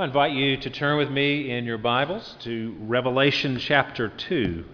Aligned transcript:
I 0.00 0.04
invite 0.06 0.32
you 0.32 0.56
to 0.56 0.70
turn 0.70 0.96
with 0.96 1.10
me 1.10 1.50
in 1.50 1.66
your 1.66 1.76
Bibles 1.76 2.34
to 2.40 2.74
Revelation 2.80 3.58
chapter 3.58 4.08
2. 4.08 4.64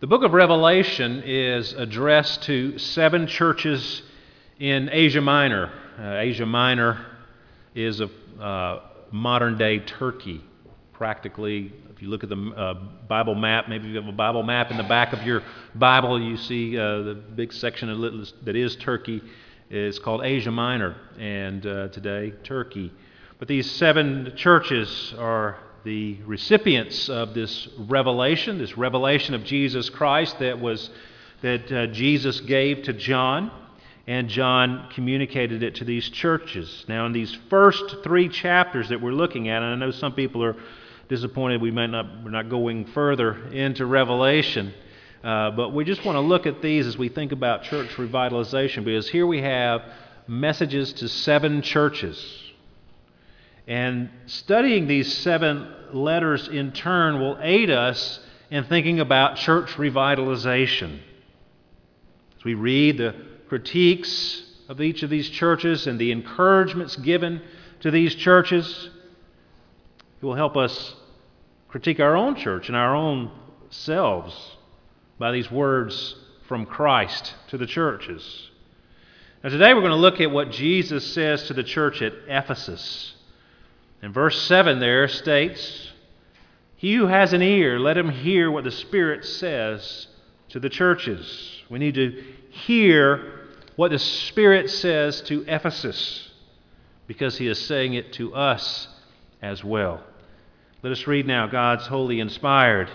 The 0.00 0.06
book 0.06 0.22
of 0.22 0.32
Revelation 0.32 1.22
is 1.22 1.74
addressed 1.74 2.44
to 2.44 2.78
seven 2.78 3.26
churches 3.26 4.00
in 4.58 4.88
Asia 4.90 5.20
Minor. 5.20 5.70
Uh, 6.00 6.14
Asia 6.16 6.46
Minor 6.46 7.04
is 7.74 8.00
a 8.00 8.08
uh, 8.40 8.80
modern 9.10 9.58
day 9.58 9.78
Turkey. 9.78 10.44
Practically, 10.92 11.72
if 11.94 12.02
you 12.02 12.08
look 12.08 12.22
at 12.22 12.28
the 12.28 12.36
uh, 12.36 12.74
Bible 13.08 13.34
map, 13.34 13.68
maybe 13.68 13.88
you 13.88 13.96
have 13.96 14.06
a 14.06 14.12
Bible 14.12 14.42
map 14.42 14.70
in 14.70 14.76
the 14.76 14.82
back 14.82 15.12
of 15.12 15.22
your 15.22 15.42
Bible, 15.74 16.20
you 16.20 16.36
see 16.36 16.78
uh, 16.78 17.02
the 17.02 17.14
big 17.14 17.52
section 17.52 17.88
that 18.44 18.56
is 18.56 18.76
Turkey. 18.76 19.22
It's 19.68 19.98
called 19.98 20.22
Asia 20.24 20.50
Minor, 20.50 20.96
and 21.18 21.66
uh, 21.66 21.88
today, 21.88 22.32
Turkey. 22.44 22.92
But 23.38 23.48
these 23.48 23.70
seven 23.70 24.32
churches 24.36 25.14
are 25.18 25.58
the 25.84 26.18
recipients 26.24 27.08
of 27.08 27.34
this 27.34 27.68
revelation, 27.78 28.58
this 28.58 28.76
revelation 28.76 29.34
of 29.34 29.44
Jesus 29.44 29.88
Christ 29.88 30.38
that 30.38 30.60
was 30.60 30.90
that 31.42 31.70
uh, 31.70 31.86
Jesus 31.88 32.40
gave 32.40 32.82
to 32.82 32.92
John 32.92 33.50
and 34.06 34.28
John 34.28 34.88
communicated 34.94 35.62
it 35.62 35.76
to 35.76 35.84
these 35.84 36.08
churches. 36.08 36.84
Now, 36.88 37.06
in 37.06 37.12
these 37.12 37.36
first 37.50 37.96
three 38.04 38.28
chapters 38.28 38.90
that 38.90 39.00
we're 39.00 39.12
looking 39.12 39.48
at, 39.48 39.62
and 39.62 39.72
I 39.72 39.86
know 39.86 39.90
some 39.90 40.14
people 40.14 40.44
are 40.44 40.56
disappointed 41.08 41.60
we 41.60 41.70
might 41.70 41.90
not 41.90 42.06
we're 42.24 42.30
not 42.30 42.48
going 42.48 42.84
further 42.86 43.48
into 43.48 43.86
Revelation, 43.86 44.72
uh, 45.24 45.50
but 45.52 45.72
we 45.72 45.84
just 45.84 46.04
want 46.04 46.16
to 46.16 46.20
look 46.20 46.46
at 46.46 46.62
these 46.62 46.86
as 46.86 46.96
we 46.96 47.08
think 47.08 47.32
about 47.32 47.64
church 47.64 47.90
revitalization, 47.90 48.84
because 48.84 49.08
here 49.08 49.26
we 49.26 49.42
have 49.42 49.82
messages 50.28 50.92
to 50.94 51.08
seven 51.08 51.62
churches. 51.62 52.42
And 53.66 54.10
studying 54.26 54.86
these 54.86 55.12
seven 55.12 55.72
letters 55.92 56.46
in 56.46 56.70
turn 56.70 57.18
will 57.18 57.38
aid 57.40 57.70
us 57.70 58.20
in 58.50 58.64
thinking 58.64 59.00
about 59.00 59.36
church 59.36 59.70
revitalization. 59.70 61.00
As 62.38 62.44
we 62.44 62.54
read 62.54 62.98
the 62.98 63.14
critiques 63.48 64.42
of 64.68 64.80
each 64.80 65.02
of 65.02 65.10
these 65.10 65.28
churches 65.28 65.86
and 65.86 65.98
the 65.98 66.12
encouragements 66.12 66.96
given 66.96 67.42
to 67.80 67.90
these 67.90 68.14
churches. 68.14 68.90
It 70.20 70.24
will 70.24 70.34
help 70.34 70.56
us 70.56 70.94
critique 71.68 72.00
our 72.00 72.16
own 72.16 72.36
church 72.36 72.68
and 72.68 72.76
our 72.76 72.94
own 72.94 73.30
selves 73.70 74.56
by 75.18 75.32
these 75.32 75.50
words 75.50 76.16
from 76.48 76.66
Christ 76.66 77.34
to 77.48 77.58
the 77.58 77.66
churches. 77.66 78.50
Now, 79.42 79.50
today 79.50 79.74
we're 79.74 79.80
going 79.80 79.90
to 79.90 79.96
look 79.96 80.20
at 80.20 80.30
what 80.30 80.50
Jesus 80.50 81.12
says 81.12 81.44
to 81.44 81.54
the 81.54 81.62
church 81.62 82.02
at 82.02 82.12
Ephesus. 82.26 83.14
And 84.02 84.12
verse 84.12 84.40
7 84.42 84.80
there 84.80 85.08
states, 85.08 85.92
He 86.76 86.94
who 86.94 87.06
has 87.06 87.32
an 87.32 87.42
ear, 87.42 87.78
let 87.78 87.96
him 87.96 88.10
hear 88.10 88.50
what 88.50 88.64
the 88.64 88.70
Spirit 88.70 89.24
says 89.24 90.08
to 90.50 90.60
the 90.60 90.68
churches. 90.68 91.62
We 91.68 91.78
need 91.78 91.94
to 91.94 92.24
hear 92.50 93.35
what 93.76 93.90
the 93.90 93.98
Spirit 93.98 94.70
says 94.70 95.20
to 95.22 95.44
Ephesus 95.46 96.30
because 97.06 97.38
he 97.38 97.46
is 97.46 97.58
saying 97.58 97.94
it 97.94 98.12
to 98.14 98.34
us 98.34 98.88
as 99.40 99.62
well. 99.62 100.02
Let 100.82 100.92
us 100.92 101.06
read 101.06 101.26
now 101.26 101.46
God's 101.46 101.86
holy, 101.86 102.20
inspired, 102.20 102.90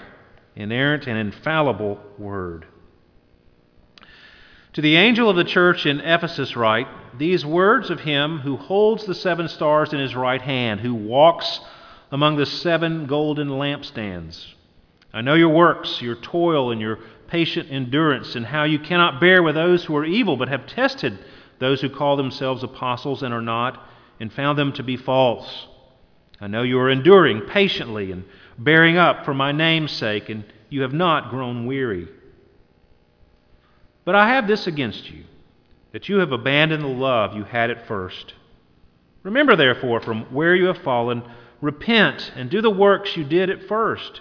inerrant, 0.55 1.07
and 1.07 1.17
infallible 1.17 1.99
word. 2.17 2.65
To 4.73 4.81
the 4.81 4.95
angel 4.95 5.29
of 5.29 5.35
the 5.35 5.43
church 5.43 5.85
in 5.85 5.99
Ephesus, 5.99 6.55
write 6.55 6.87
these 7.17 7.45
words 7.45 7.89
of 7.89 7.99
him 7.99 8.39
who 8.39 8.55
holds 8.55 9.05
the 9.05 9.15
seven 9.15 9.49
stars 9.49 9.91
in 9.93 9.99
his 9.99 10.15
right 10.15 10.41
hand, 10.41 10.79
who 10.79 10.93
walks 10.93 11.59
among 12.11 12.37
the 12.37 12.45
seven 12.45 13.05
golden 13.05 13.49
lampstands. 13.49 14.45
I 15.13 15.21
know 15.21 15.33
your 15.33 15.49
works, 15.49 16.01
your 16.01 16.15
toil, 16.15 16.71
and 16.71 16.79
your 16.79 16.99
patient 17.31 17.71
endurance, 17.71 18.35
and 18.35 18.45
how 18.45 18.65
you 18.65 18.77
cannot 18.77 19.21
bear 19.21 19.41
with 19.41 19.55
those 19.55 19.85
who 19.85 19.95
are 19.95 20.03
evil, 20.03 20.35
but 20.35 20.49
have 20.49 20.67
tested 20.67 21.17
those 21.59 21.79
who 21.79 21.89
call 21.89 22.17
themselves 22.17 22.61
apostles 22.61 23.23
and 23.23 23.33
are 23.33 23.41
not, 23.41 23.87
and 24.19 24.33
found 24.33 24.59
them 24.59 24.73
to 24.73 24.83
be 24.83 24.97
false. 24.97 25.67
I 26.41 26.47
know 26.47 26.63
you 26.63 26.77
are 26.79 26.89
enduring 26.89 27.41
patiently 27.41 28.11
and 28.11 28.25
bearing 28.57 28.97
up 28.97 29.23
for 29.23 29.33
my 29.33 29.53
name's 29.53 29.93
sake, 29.93 30.27
and 30.27 30.43
you 30.69 30.81
have 30.81 30.91
not 30.91 31.29
grown 31.29 31.65
weary. 31.65 32.09
But 34.03 34.15
I 34.15 34.27
have 34.27 34.45
this 34.45 34.67
against 34.67 35.09
you, 35.09 35.23
that 35.93 36.09
you 36.09 36.17
have 36.17 36.33
abandoned 36.33 36.83
the 36.83 36.87
love 36.87 37.33
you 37.33 37.45
had 37.45 37.71
at 37.71 37.87
first. 37.87 38.33
Remember, 39.23 39.55
therefore, 39.55 40.01
from 40.01 40.23
where 40.33 40.53
you 40.53 40.65
have 40.65 40.79
fallen, 40.79 41.23
repent 41.61 42.33
and 42.35 42.49
do 42.49 42.61
the 42.61 42.69
works 42.69 43.15
you 43.15 43.23
did 43.23 43.49
at 43.49 43.69
first. 43.69 44.19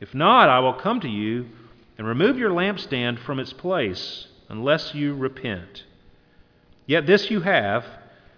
If 0.00 0.14
not, 0.14 0.50
I 0.50 0.58
will 0.58 0.74
come 0.74 1.00
to 1.00 1.08
you 1.08 1.46
and 1.98 2.06
remove 2.06 2.38
your 2.38 2.50
lampstand 2.50 3.18
from 3.18 3.38
its 3.38 3.52
place 3.52 4.26
unless 4.48 4.94
you 4.94 5.14
repent. 5.14 5.84
Yet 6.86 7.06
this 7.06 7.30
you 7.30 7.40
have 7.40 7.84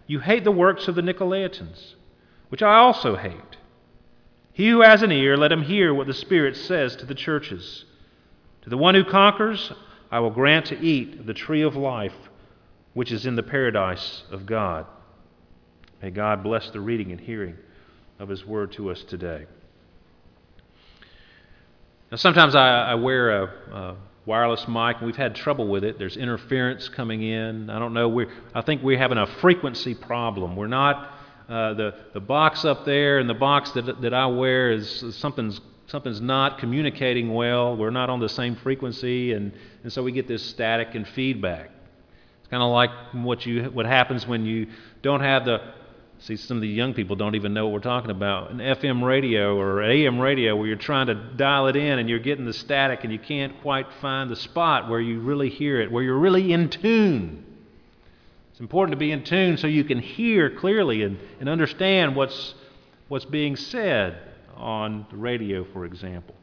you 0.09 0.21
hate 0.21 0.43
the 0.43 0.51
works 0.51 0.89
of 0.89 0.95
the 0.95 1.03
Nicolaitans, 1.03 1.95
which 2.49 2.63
I 2.63 2.77
also 2.77 3.15
hate. 3.15 3.59
He 4.53 4.71
who 4.71 4.81
has 4.81 5.03
an 5.03 5.13
ear, 5.13 5.37
let 5.37 5.53
him 5.53 5.63
hear 5.63 5.95
what 5.95 6.07
the 6.07 6.15
Spirit 6.15 6.57
says 6.57 6.97
to 6.97 7.07
the 7.07 7.15
churches. 7.15 7.85
To 8.63 8.71
the 8.71 8.79
one 8.79 8.95
who 8.95 9.05
conquers, 9.05 9.71
I 10.11 10.21
will 10.21 10.31
grant 10.31 10.67
to 10.67 10.81
eat 10.81 11.27
the 11.27 11.35
tree 11.35 11.63
of 11.63 11.77
life, 11.77 12.15
which 12.95 13.13
is 13.13 13.27
in 13.27 13.37
the 13.37 13.43
paradise 13.43 14.25
of 14.31 14.47
God. 14.47 14.87
May 16.03 16.11
God 16.11 16.43
bless 16.43 16.71
the 16.71 16.81
reading 16.81 17.13
and 17.13 17.21
hearing 17.21 17.57
of 18.19 18.31
His 18.31 18.47
word 18.47 18.73
to 18.73 18.91
us 18.91 19.05
today. 19.05 19.45
Now, 22.11 22.17
sometimes 22.17 22.55
I, 22.55 22.93
I 22.93 22.95
wear 22.95 23.43
a, 23.43 23.45
a, 23.73 23.97
wireless 24.25 24.69
mic, 24.69 24.97
and 24.99 25.07
we've 25.07 25.17
had 25.17 25.35
trouble 25.35 25.69
with 25.69 25.85
it. 25.85 25.99
There's 25.99 26.17
interference 26.17 26.89
coming 26.91 27.23
in. 27.23 27.71
I 27.71 27.79
don't 27.79 27.95
know. 27.95 28.09
we 28.09 28.27
I 28.55 28.61
think 28.61 28.83
we're 28.83 28.99
having 28.99 29.17
a 29.19 29.27
frequency 29.27 29.95
problem. 29.95 30.57
We're 30.57 30.67
not. 30.67 31.15
Uh, 31.49 31.73
the 31.73 31.95
the 32.13 32.21
box 32.21 32.67
up 32.67 32.85
there 32.85 33.21
and 33.21 33.29
the 33.29 33.35
box 33.35 33.71
that 33.71 34.03
that 34.03 34.13
I 34.13 34.27
wear 34.27 34.71
is, 34.71 35.03
is 35.03 35.17
something's 35.17 35.61
something's 35.87 36.21
not 36.21 36.59
communicating 36.59 37.33
well. 37.33 37.77
We're 37.77 37.91
not 37.91 38.11
on 38.11 38.21
the 38.21 38.29
same 38.29 38.55
frequency, 38.57 39.33
and, 39.33 39.53
and 39.83 39.93
so 39.93 40.03
we 40.03 40.13
get 40.13 40.29
this 40.29 40.45
static 40.45 40.95
and 40.95 41.09
feedback. 41.09 41.71
It's 42.41 42.49
kind 42.49 42.63
of 42.63 42.71
like 42.71 42.91
what 43.13 43.47
you 43.47 43.65
what 43.65 43.87
happens 43.87 44.27
when 44.27 44.45
you 44.45 44.67
don't 45.03 45.21
have 45.21 45.47
the 45.47 45.61
See, 46.21 46.37
some 46.37 46.57
of 46.57 46.63
the 46.63 46.69
young 46.69 46.95
people 46.95 47.15
don't 47.15 47.37
even 47.37 47.55
know 47.55 47.67
what 47.67 47.75
we're 47.75 47.81
talking 47.81 48.11
about. 48.11 48.51
An 48.51 48.59
FM 48.59 49.05
radio 49.05 49.57
or 49.57 49.83
AM 49.83 50.19
radio 50.19 50.57
where 50.57 50.67
you're 50.67 50.77
trying 50.77 51.07
to 51.07 51.15
dial 51.15 51.69
it 51.69 51.77
in 51.77 52.01
and 52.01 52.09
you're 52.09 52.19
getting 52.19 52.45
the 52.45 52.53
static 52.53 53.05
and 53.05 53.13
you 53.13 53.21
can't 53.21 53.61
quite 53.63 53.87
find 54.01 54.29
the 54.29 54.37
spot 54.37 54.89
where 54.89 55.01
you 55.01 55.21
really 55.21 55.49
hear 55.49 55.81
it, 55.81 55.93
where 55.93 56.03
you're 56.03 56.19
really 56.19 56.53
in 56.53 56.71
tune. 56.71 57.45
It's 58.51 58.61
important 58.61 58.93
to 58.95 58.99
be 58.99 59.13
in 59.13 59.23
tune 59.23 59.57
so 59.59 59.69
you 59.69 59.85
can 59.85 60.01
hear 60.01 60.51
clearly 60.51 61.05
and, 61.05 61.19
and 61.39 61.49
understand 61.49 62.17
what's, 62.17 62.55
what's 63.07 63.25
being 63.25 63.55
said 63.55 64.21
on 64.57 65.07
the 65.11 65.17
radio, 65.17 65.65
for 65.73 65.85
example. 65.85 66.35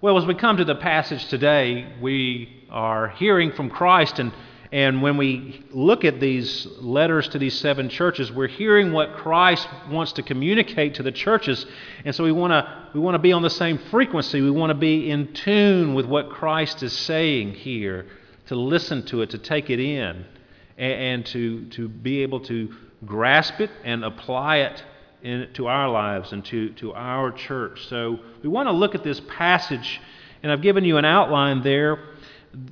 Well, 0.00 0.16
as 0.16 0.24
we 0.24 0.36
come 0.36 0.58
to 0.58 0.64
the 0.64 0.76
passage 0.76 1.26
today, 1.26 1.92
we 2.00 2.64
are 2.70 3.08
hearing 3.08 3.50
from 3.50 3.68
Christ 3.68 4.20
and 4.20 4.32
and 4.72 5.00
when 5.02 5.16
we 5.16 5.64
look 5.70 6.04
at 6.04 6.20
these 6.20 6.66
letters 6.80 7.28
to 7.28 7.38
these 7.38 7.58
seven 7.58 7.88
churches, 7.88 8.32
we're 8.32 8.48
hearing 8.48 8.92
what 8.92 9.14
Christ 9.14 9.68
wants 9.90 10.12
to 10.12 10.22
communicate 10.22 10.94
to 10.94 11.02
the 11.02 11.12
churches. 11.12 11.66
And 12.04 12.14
so 12.14 12.24
we 12.24 12.32
want 12.32 12.52
to 12.52 12.88
we 12.94 13.00
want 13.00 13.14
to 13.14 13.20
be 13.20 13.32
on 13.32 13.42
the 13.42 13.50
same 13.50 13.78
frequency. 13.90 14.40
We 14.40 14.50
want 14.50 14.70
to 14.70 14.74
be 14.74 15.10
in 15.10 15.32
tune 15.34 15.94
with 15.94 16.06
what 16.06 16.30
Christ 16.30 16.82
is 16.82 16.92
saying 16.92 17.54
here, 17.54 18.06
to 18.46 18.56
listen 18.56 19.04
to 19.06 19.22
it, 19.22 19.30
to 19.30 19.38
take 19.38 19.70
it 19.70 19.80
in, 19.80 20.24
and, 20.78 20.92
and 20.92 21.26
to, 21.26 21.68
to 21.70 21.88
be 21.88 22.22
able 22.22 22.40
to 22.40 22.74
grasp 23.04 23.60
it 23.60 23.70
and 23.84 24.04
apply 24.04 24.58
it 24.58 24.84
in, 25.22 25.48
to 25.54 25.66
our 25.66 25.90
lives 25.90 26.32
and 26.32 26.44
to, 26.46 26.70
to 26.70 26.94
our 26.94 27.32
church. 27.32 27.86
So 27.88 28.18
we 28.42 28.48
want 28.48 28.68
to 28.68 28.72
look 28.72 28.94
at 28.94 29.04
this 29.04 29.20
passage, 29.28 30.00
and 30.42 30.50
I've 30.50 30.62
given 30.62 30.84
you 30.84 30.96
an 30.96 31.04
outline 31.04 31.62
there 31.62 31.98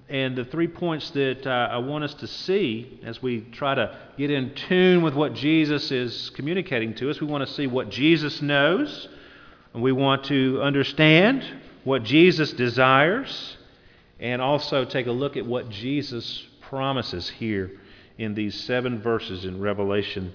and 0.09 0.37
the 0.37 0.45
three 0.45 0.69
points 0.69 1.11
that 1.11 1.47
uh, 1.47 1.69
I 1.71 1.79
want 1.79 2.05
us 2.05 2.15
to 2.15 2.27
see 2.27 3.01
as 3.05 3.23
we 3.23 3.41
try 3.41 3.75
to 3.75 3.97
get 4.17 4.31
in 4.31 4.55
tune 4.55 5.03
with 5.03 5.15
what 5.15 5.35
Jesus 5.35 5.91
is 5.91 6.31
communicating 6.31 6.95
to 6.97 7.11
us, 7.11 7.21
we 7.21 7.27
want 7.27 7.47
to 7.47 7.53
see 7.55 7.67
what 7.67 7.91
Jesus 7.91 8.41
knows, 8.41 9.09
and 9.73 9.83
we 9.83 9.93
want 9.93 10.25
to 10.25 10.61
understand 10.63 11.45
what 11.85 12.03
Jesus 12.03 12.53
desires, 12.53 13.57
and 14.21 14.41
also 14.41 14.85
take 14.85 15.07
a 15.07 15.13
look 15.13 15.37
at 15.37 15.45
what 15.45 15.69
Jesus 15.69 16.47
promises 16.63 17.29
here 17.29 17.73
in 18.17 18.35
these 18.35 18.55
seven 18.65 19.03
verses 19.03 19.45
in 19.45 19.61
Revelation 19.61 20.33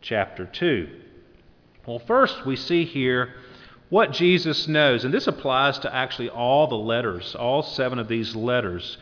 chapter 0.00 0.46
2. 0.46 0.88
Well, 1.86 1.98
first, 2.00 2.46
we 2.46 2.56
see 2.56 2.84
here 2.84 3.34
what 3.92 4.10
Jesus 4.10 4.66
knows, 4.68 5.04
and 5.04 5.12
this 5.12 5.26
applies 5.26 5.78
to 5.80 5.94
actually 5.94 6.30
all 6.30 6.66
the 6.66 6.74
letters, 6.74 7.34
all 7.34 7.62
seven 7.62 7.98
of 7.98 8.08
these 8.08 8.34
letters. 8.34 8.96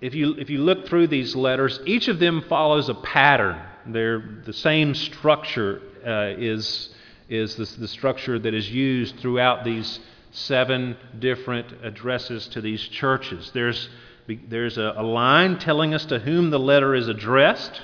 If 0.00 0.16
you, 0.16 0.32
if 0.32 0.50
you 0.50 0.58
look 0.58 0.88
through 0.88 1.06
these 1.06 1.36
letters, 1.36 1.78
each 1.86 2.08
of 2.08 2.18
them 2.18 2.42
follows 2.48 2.88
a 2.88 2.94
pattern. 2.94 3.56
They're 3.86 4.40
the 4.44 4.52
same 4.52 4.96
structure 4.96 5.80
uh, 6.04 6.34
is, 6.36 6.92
is 7.28 7.54
the, 7.54 7.66
the 7.78 7.86
structure 7.86 8.36
that 8.36 8.52
is 8.52 8.68
used 8.68 9.16
throughout 9.20 9.62
these 9.62 10.00
seven 10.32 10.96
different 11.20 11.72
addresses 11.84 12.48
to 12.48 12.60
these 12.60 12.82
churches. 12.82 13.52
There's, 13.54 13.88
there's 14.26 14.76
a, 14.76 14.94
a 14.96 15.04
line 15.04 15.60
telling 15.60 15.94
us 15.94 16.04
to 16.06 16.18
whom 16.18 16.50
the 16.50 16.58
letter 16.58 16.96
is 16.96 17.06
addressed 17.06 17.80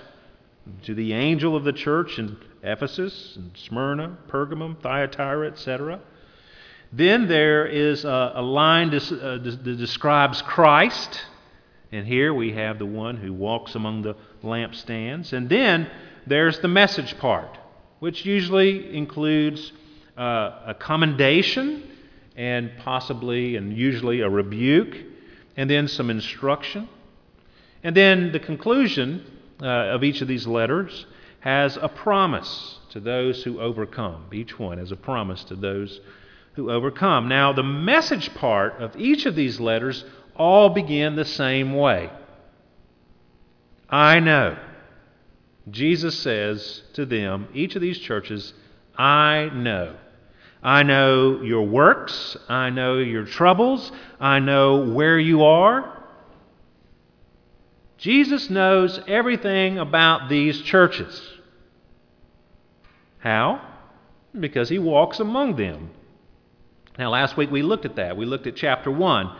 to 0.82 0.94
the 0.96 1.12
angel 1.12 1.54
of 1.54 1.62
the 1.62 1.72
church 1.72 2.18
in 2.18 2.36
Ephesus 2.64 3.36
and 3.36 3.52
Smyrna, 3.56 4.18
Pergamum, 4.26 4.82
Thyatira, 4.82 5.46
etc. 5.46 6.00
Then 6.92 7.26
there 7.26 7.64
is 7.66 8.04
a, 8.04 8.32
a 8.36 8.42
line 8.42 8.90
that 8.90 9.10
uh, 9.10 9.38
describes 9.38 10.42
Christ. 10.42 11.24
And 11.90 12.06
here 12.06 12.34
we 12.34 12.52
have 12.52 12.78
the 12.78 12.86
one 12.86 13.16
who 13.16 13.32
walks 13.32 13.74
among 13.74 14.02
the 14.02 14.16
lampstands. 14.42 15.32
And 15.32 15.48
then 15.48 15.90
there's 16.26 16.58
the 16.60 16.68
message 16.68 17.18
part, 17.18 17.58
which 17.98 18.26
usually 18.26 18.94
includes 18.94 19.72
uh, 20.16 20.60
a 20.66 20.76
commendation 20.78 21.82
and 22.36 22.72
possibly 22.78 23.56
and 23.56 23.76
usually 23.76 24.20
a 24.20 24.28
rebuke, 24.28 24.96
and 25.56 25.68
then 25.68 25.88
some 25.88 26.10
instruction. 26.10 26.88
And 27.82 27.96
then 27.96 28.32
the 28.32 28.40
conclusion 28.40 29.24
uh, 29.60 29.66
of 29.66 30.04
each 30.04 30.20
of 30.20 30.28
these 30.28 30.46
letters 30.46 31.06
has 31.40 31.76
a 31.76 31.88
promise 31.88 32.78
to 32.90 33.00
those 33.00 33.42
who 33.42 33.60
overcome. 33.60 34.26
Each 34.32 34.58
one 34.58 34.78
has 34.78 34.92
a 34.92 34.96
promise 34.96 35.44
to 35.44 35.56
those 35.56 36.00
who 36.54 36.70
overcome. 36.70 37.28
Now, 37.28 37.52
the 37.52 37.62
message 37.62 38.34
part 38.34 38.80
of 38.80 38.96
each 38.96 39.26
of 39.26 39.34
these 39.34 39.58
letters 39.60 40.04
all 40.36 40.68
begin 40.68 41.16
the 41.16 41.24
same 41.24 41.74
way. 41.74 42.10
I 43.88 44.20
know. 44.20 44.58
Jesus 45.70 46.18
says 46.18 46.82
to 46.94 47.06
them, 47.06 47.48
each 47.54 47.76
of 47.76 47.82
these 47.82 47.98
churches, 47.98 48.52
I 48.96 49.50
know. 49.54 49.96
I 50.62 50.82
know 50.82 51.42
your 51.42 51.66
works. 51.66 52.36
I 52.48 52.70
know 52.70 52.98
your 52.98 53.24
troubles. 53.24 53.92
I 54.20 54.38
know 54.38 54.84
where 54.84 55.18
you 55.18 55.44
are. 55.44 56.02
Jesus 57.98 58.50
knows 58.50 59.00
everything 59.06 59.78
about 59.78 60.28
these 60.28 60.60
churches. 60.62 61.22
How? 63.18 63.60
Because 64.38 64.68
he 64.68 64.78
walks 64.78 65.20
among 65.20 65.56
them. 65.56 65.90
Now, 66.98 67.10
last 67.10 67.36
week 67.36 67.50
we 67.50 67.62
looked 67.62 67.84
at 67.84 67.96
that. 67.96 68.16
We 68.16 68.26
looked 68.26 68.46
at 68.46 68.56
chapter 68.56 68.90
1. 68.90 69.36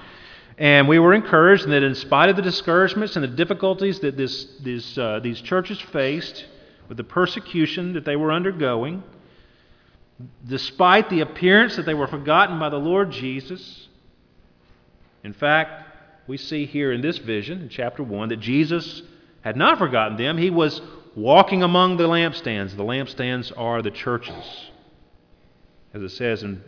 And 0.59 0.89
we 0.89 0.99
were 0.99 1.15
encouraged 1.15 1.67
that 1.69 1.83
in 1.83 1.95
spite 1.95 2.29
of 2.29 2.37
the 2.37 2.43
discouragements 2.43 3.17
and 3.17 3.23
the 3.23 3.29
difficulties 3.29 4.01
that 4.01 4.17
this, 4.17 4.45
this, 4.61 4.97
uh, 4.99 5.21
these 5.23 5.41
churches 5.41 5.81
faced 5.81 6.47
with 6.89 6.97
the 6.97 7.05
persecution 7.05 7.95
that 7.95 8.05
they 8.05 8.17
were 8.17 8.33
undergoing, 8.33 9.03
despite 10.47 11.09
the 11.11 11.21
appearance 11.21 11.77
that 11.77 11.87
they 11.87 11.95
were 11.95 12.07
forgotten 12.07 12.59
by 12.59 12.69
the 12.69 12.79
Lord 12.79 13.11
Jesus, 13.11 13.89
in 15.25 15.33
fact, 15.33 15.85
we 16.27 16.37
see 16.37 16.67
here 16.67 16.93
in 16.93 17.01
this 17.01 17.19
vision, 17.19 17.63
in 17.63 17.69
chapter 17.69 18.03
1, 18.03 18.29
that 18.29 18.41
Jesus 18.41 19.03
had 19.41 19.57
not 19.57 19.79
forgotten 19.79 20.17
them. 20.17 20.39
He 20.39 20.51
was 20.51 20.81
walking 21.15 21.63
among 21.63 21.97
the 21.97 22.09
lampstands. 22.09 22.77
The 22.77 22.85
lampstands 22.85 23.53
are 23.57 23.83
the 23.83 23.91
churches. 23.91 24.71
As 25.95 26.03
it 26.03 26.11
says 26.11 26.43
in 26.43 26.63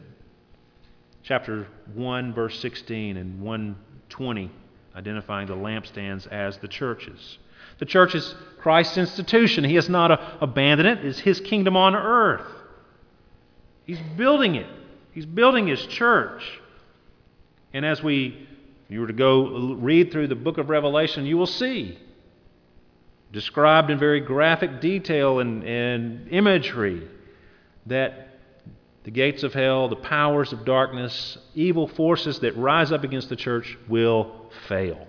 chapter 1.25 1.67
1, 1.95 2.35
verse 2.35 2.61
16 2.61 3.17
and 3.17 3.41
120, 3.41 4.51
identifying 4.95 5.49
the 5.49 5.57
lampstands 5.57 6.31
as 6.31 6.59
the 6.59 6.69
churches. 6.69 7.39
The 7.79 7.87
church 7.87 8.15
is 8.15 8.35
Christ's 8.59 8.99
institution. 8.99 9.65
He 9.65 9.75
has 9.75 9.89
not 9.89 10.43
abandoned 10.43 10.89
it, 10.89 11.05
it's 11.05 11.19
His 11.19 11.41
kingdom 11.41 11.77
on 11.77 11.97
earth. 11.97 12.47
He's 13.87 14.01
building 14.17 14.55
it, 14.55 14.67
He's 15.13 15.27
building 15.27 15.67
His 15.67 15.85
church. 15.87 16.43
And 17.73 17.85
as 17.85 18.03
we 18.03 18.47
if 18.85 18.91
you 18.91 19.01
were 19.01 19.07
to 19.07 19.15
go 19.15 19.75
read 19.77 20.13
through 20.13 20.29
the 20.29 20.35
book 20.35 20.59
of 20.59 20.69
Revelation, 20.69 21.25
you 21.25 21.39
will 21.39 21.47
see 21.47 21.99
described 23.33 23.91
in 23.91 23.99
very 23.99 24.21
graphic 24.21 24.81
detail 24.81 25.41
and, 25.41 25.65
and 25.65 26.29
imagery 26.29 27.09
that 27.87 28.34
the 29.05 29.11
gates 29.11 29.43
of 29.43 29.53
hell, 29.53 29.89
the 29.89 29.97
powers 29.97 30.53
of 30.53 30.65
darkness, 30.65 31.37
evil 31.55 31.87
forces 31.87 32.41
that 32.41 32.57
rise 32.57 32.91
up 32.91 33.05
against 33.05 33.29
the 33.29 33.37
church 33.37 33.77
will 33.87 34.51
fail. 34.67 35.07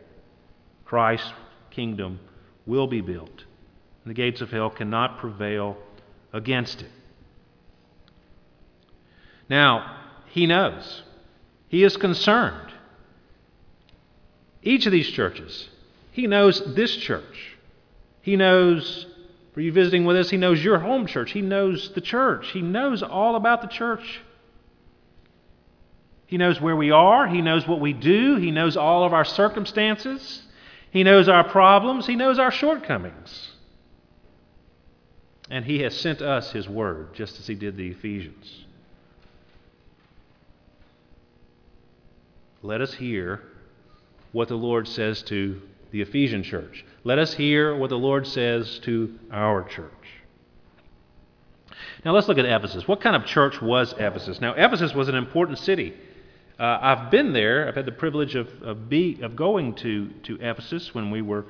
Christ's 0.83 1.31
kingdom 1.71 2.19
will 2.65 2.87
be 2.87 3.01
built. 3.01 3.45
The 4.05 4.13
gates 4.13 4.41
of 4.41 4.51
hell 4.51 4.69
cannot 4.69 5.17
prevail 5.17 5.77
against 6.31 6.81
it. 6.81 6.91
Now, 9.49 9.97
he 10.27 10.45
knows. 10.45 11.03
He 11.69 11.83
is 11.83 11.97
concerned. 11.97 12.73
Each 14.61 14.85
of 14.85 14.91
these 14.91 15.09
churches, 15.09 15.69
he 16.11 16.27
knows 16.27 16.75
this 16.75 16.95
church. 16.97 17.57
He 18.21 18.35
knows 18.35 19.07
for 19.55 19.61
you 19.61 19.71
visiting 19.71 20.03
with 20.03 20.17
us, 20.17 20.29
He 20.29 20.35
knows 20.35 20.61
your 20.61 20.79
home 20.79 21.07
church. 21.07 21.31
He 21.31 21.39
knows 21.39 21.93
the 21.93 22.01
church. 22.01 22.51
He 22.51 22.61
knows 22.61 23.01
all 23.01 23.37
about 23.37 23.61
the 23.61 23.69
church. 23.69 24.19
He 26.27 26.37
knows 26.37 26.59
where 26.59 26.75
we 26.75 26.91
are. 26.91 27.25
He 27.25 27.41
knows 27.41 27.65
what 27.65 27.79
we 27.79 27.93
do. 27.93 28.35
He 28.35 28.51
knows 28.51 28.75
all 28.75 29.05
of 29.05 29.13
our 29.13 29.23
circumstances. 29.23 30.41
He 30.91 31.03
knows 31.03 31.29
our 31.29 31.45
problems. 31.45 32.05
He 32.05 32.17
knows 32.17 32.37
our 32.37 32.51
shortcomings. 32.51 33.51
And 35.49 35.63
He 35.63 35.79
has 35.83 35.95
sent 35.95 36.21
us 36.21 36.51
His 36.51 36.67
Word, 36.67 37.13
just 37.13 37.39
as 37.39 37.47
He 37.47 37.55
did 37.55 37.77
the 37.77 37.91
Ephesians. 37.91 38.65
Let 42.61 42.81
us 42.81 42.95
hear 42.95 43.41
what 44.33 44.49
the 44.49 44.55
Lord 44.55 44.85
says 44.85 45.23
to 45.23 45.61
the 45.91 46.01
Ephesian 46.01 46.43
church. 46.43 46.83
Let 47.05 47.19
us 47.19 47.35
hear 47.35 47.75
what 47.75 47.91
the 47.91 47.99
Lord 47.99 48.25
says 48.25 48.79
to 48.79 49.13
our 49.31 49.63
church. 49.63 49.91
Now 52.03 52.13
let's 52.13 52.27
look 52.27 52.39
at 52.39 52.45
Ephesus. 52.45 52.87
What 52.87 52.99
kind 52.99 53.15
of 53.15 53.25
church 53.27 53.61
was 53.61 53.93
Ephesus? 53.93 54.41
Now, 54.41 54.53
Ephesus 54.53 54.95
was 54.95 55.07
an 55.07 55.13
important 55.13 55.59
city. 55.59 55.93
Uh, 56.59 56.79
I've 56.81 57.11
been 57.11 57.31
there. 57.31 57.67
I've 57.67 57.75
had 57.75 57.85
the 57.85 57.91
privilege 57.91 58.33
of, 58.33 58.49
of, 58.63 58.89
be, 58.89 59.19
of 59.21 59.35
going 59.35 59.75
to, 59.75 60.09
to 60.23 60.39
Ephesus 60.41 60.95
when 60.95 61.11
we 61.11 61.21
were 61.21 61.45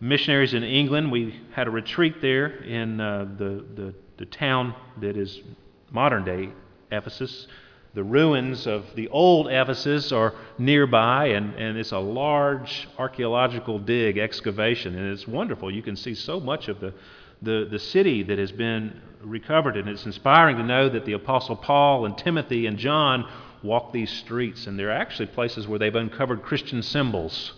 missionaries 0.00 0.54
in 0.54 0.62
England. 0.62 1.12
We 1.12 1.42
had 1.52 1.66
a 1.66 1.70
retreat 1.70 2.22
there 2.22 2.46
in 2.46 2.98
uh, 2.98 3.26
the, 3.36 3.66
the, 3.74 3.94
the 4.16 4.24
town 4.24 4.74
that 5.02 5.18
is 5.18 5.42
modern 5.90 6.24
day 6.24 6.48
Ephesus 6.90 7.48
the 7.96 8.04
ruins 8.04 8.66
of 8.66 8.84
the 8.94 9.08
old 9.08 9.48
Ephesus 9.48 10.12
are 10.12 10.34
nearby, 10.58 11.28
and, 11.28 11.54
and 11.54 11.78
it's 11.78 11.92
a 11.92 11.98
large 11.98 12.86
archaeological 12.98 13.78
dig 13.78 14.18
excavation, 14.18 14.94
and 14.94 15.10
it's 15.10 15.26
wonderful. 15.26 15.70
You 15.70 15.82
can 15.82 15.96
see 15.96 16.14
so 16.14 16.38
much 16.38 16.68
of 16.68 16.78
the, 16.78 16.92
the, 17.40 17.66
the 17.70 17.78
city 17.78 18.22
that 18.24 18.38
has 18.38 18.52
been 18.52 19.00
recovered, 19.22 19.78
and 19.78 19.88
it's 19.88 20.04
inspiring 20.04 20.58
to 20.58 20.62
know 20.62 20.90
that 20.90 21.06
the 21.06 21.14
Apostle 21.14 21.56
Paul 21.56 22.04
and 22.04 22.18
Timothy 22.18 22.66
and 22.66 22.76
John 22.76 23.26
walk 23.62 23.94
these 23.94 24.10
streets, 24.10 24.66
and 24.66 24.78
there 24.78 24.90
are 24.90 24.98
actually 24.98 25.28
places 25.28 25.66
where 25.66 25.78
they've 25.78 25.96
uncovered 25.96 26.42
Christian 26.42 26.82
symbols, 26.82 27.54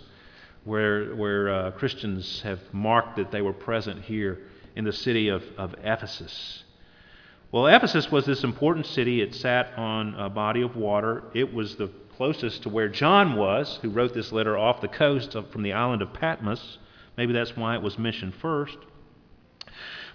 where, 0.63 1.17
where 1.17 1.53
uh, 1.53 1.71
Christians 1.73 2.43
have 2.43 2.61
marked 2.73 3.17
that 3.17 3.33
they 3.33 3.43
were 3.43 3.53
present 3.53 4.05
here 4.05 4.39
in 4.77 4.85
the 4.85 4.93
city 4.93 5.31
of, 5.31 5.43
of 5.57 5.75
Ephesus. 5.83 6.63
Well, 7.51 7.67
Ephesus 7.67 8.13
was 8.13 8.27
this 8.27 8.45
important 8.45 8.85
city. 8.85 9.23
It 9.23 9.35
sat 9.35 9.73
on 9.79 10.15
a 10.17 10.29
body 10.29 10.61
of 10.61 10.77
water. 10.77 11.23
It 11.33 11.55
was 11.55 11.77
the 11.77 11.91
closest 12.15 12.65
to 12.65 12.69
where 12.69 12.89
John 12.89 13.37
was, 13.37 13.79
who 13.81 13.89
wrote 13.89 14.13
this 14.13 14.33
letter 14.33 14.59
off 14.59 14.83
the 14.83 14.89
coast 14.89 15.35
from 15.51 15.63
the 15.63 15.73
island 15.73 16.03
of 16.03 16.13
Patmos. 16.13 16.77
Maybe 17.17 17.33
that's 17.33 17.57
why 17.57 17.75
it 17.75 17.81
was 17.81 17.99
mentioned 17.99 18.35
first. 18.35 18.77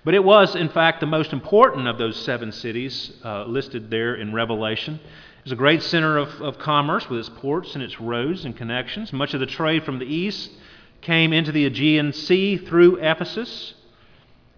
But 0.04 0.14
it 0.14 0.24
was, 0.24 0.56
in 0.56 0.70
fact, 0.70 1.00
the 1.00 1.08
most 1.08 1.34
important 1.34 1.88
of 1.88 1.98
those 1.98 2.24
seven 2.24 2.52
cities 2.52 3.14
uh, 3.26 3.46
listed 3.46 3.90
there 3.90 4.14
in 4.14 4.32
Revelation. 4.32 5.00
It 5.04 5.44
was 5.46 5.54
a 5.54 5.56
great 5.56 5.82
center 5.82 6.18
of, 6.18 6.30
of 6.40 6.60
commerce 6.60 7.10
with 7.10 7.20
its 7.20 7.30
ports 7.30 7.74
and 7.74 7.84
its 7.84 8.00
roads 8.00 8.46
and 8.46 8.56
connections. 8.56 9.12
Much 9.12 9.34
of 9.34 9.40
the 9.40 9.48
trade 9.48 9.86
from 9.86 9.98
the 9.98 10.06
east 10.06 10.52
came 11.02 11.34
into 11.34 11.52
the 11.52 11.66
Aegean 11.66 12.14
Sea 12.14 12.58
through 12.58 12.98
Ephesus. 12.98 13.74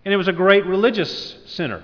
And 0.03 0.13
it 0.13 0.17
was 0.17 0.27
a 0.27 0.33
great 0.33 0.65
religious 0.65 1.37
center. 1.45 1.81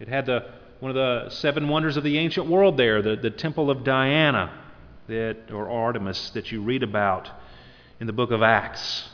It 0.00 0.08
had 0.08 0.26
the, 0.26 0.46
one 0.80 0.90
of 0.90 0.94
the 0.94 1.30
seven 1.30 1.68
wonders 1.68 1.96
of 1.96 2.04
the 2.04 2.18
ancient 2.18 2.46
world 2.46 2.76
there, 2.76 3.00
the, 3.02 3.16
the 3.16 3.30
temple 3.30 3.70
of 3.70 3.84
Diana 3.84 4.52
that, 5.08 5.50
or 5.52 5.70
Artemis 5.70 6.30
that 6.30 6.50
you 6.50 6.62
read 6.62 6.82
about 6.82 7.30
in 8.00 8.06
the 8.06 8.12
book 8.12 8.30
of 8.30 8.42
Acts. 8.42 9.08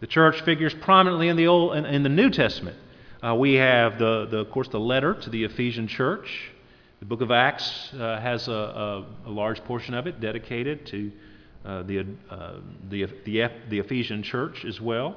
The 0.00 0.06
church 0.06 0.40
figures 0.42 0.74
prominently 0.74 1.28
in 1.28 1.36
the, 1.36 1.48
Old, 1.48 1.76
in, 1.76 1.84
in 1.84 2.02
the 2.02 2.08
New 2.08 2.30
Testament. 2.30 2.76
Uh, 3.24 3.34
we 3.34 3.54
have, 3.54 3.98
the, 3.98 4.26
the, 4.30 4.38
of 4.38 4.50
course, 4.50 4.68
the 4.68 4.78
letter 4.78 5.14
to 5.14 5.30
the 5.30 5.44
Ephesian 5.44 5.88
church. 5.88 6.52
The 7.00 7.06
book 7.06 7.20
of 7.20 7.30
Acts 7.30 7.92
uh, 7.94 8.20
has 8.20 8.48
a, 8.48 8.52
a, 8.52 9.06
a, 9.26 9.30
large 9.30 9.62
portion 9.64 9.94
of 9.94 10.06
it 10.06 10.20
dedicated 10.20 10.86
to 10.86 11.12
uh, 11.64 11.82
the, 11.82 12.06
uh, 12.30 12.54
the, 12.88 13.06
the, 13.24 13.50
the 13.68 13.78
Ephesian 13.80 14.22
church 14.22 14.64
as 14.64 14.80
well. 14.80 15.16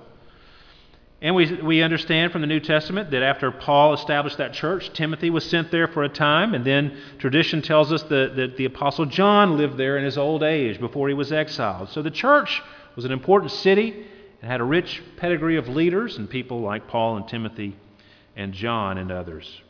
And 1.24 1.36
we, 1.36 1.54
we 1.62 1.84
understand 1.84 2.32
from 2.32 2.42
the 2.42 2.48
New 2.48 2.60
Testament 2.60 3.12
that 3.12 3.22
after 3.22 3.52
Paul 3.52 3.94
established 3.94 4.38
that 4.38 4.54
church, 4.54 4.92
Timothy 4.94 5.30
was 5.30 5.48
sent 5.48 5.70
there 5.70 5.88
for 5.88 6.04
a 6.04 6.10
time, 6.10 6.56
and 6.56 6.66
then 6.66 6.98
tradition 7.20 7.62
tells 7.62 7.92
us 7.94 8.02
that, 8.04 8.36
that 8.38 8.58
the 8.58 8.66
Apostle 8.66 9.06
John 9.06 9.56
lived 9.56 9.78
there 9.78 9.98
in 9.98 10.04
his 10.04 10.18
old 10.18 10.42
age 10.42 10.80
before 10.80 11.10
he 11.10 11.14
was 11.14 11.32
exiled. 11.32 11.90
So 11.90 12.02
the 12.02 12.10
church 12.10 12.64
was 12.96 13.06
an 13.06 13.12
important 13.12 13.52
city 13.52 14.08
and 14.42 14.50
had 14.50 14.62
a 14.62 14.64
rich 14.64 15.04
pedigree 15.18 15.58
of 15.58 15.68
leaders 15.68 16.18
and 16.18 16.28
people 16.28 16.62
like 16.62 16.88
Paul 16.88 17.18
and 17.18 17.28
Timothy 17.28 17.76
and 18.36 18.52
John 18.52 18.98
and 18.98 19.12
others. 19.12 19.62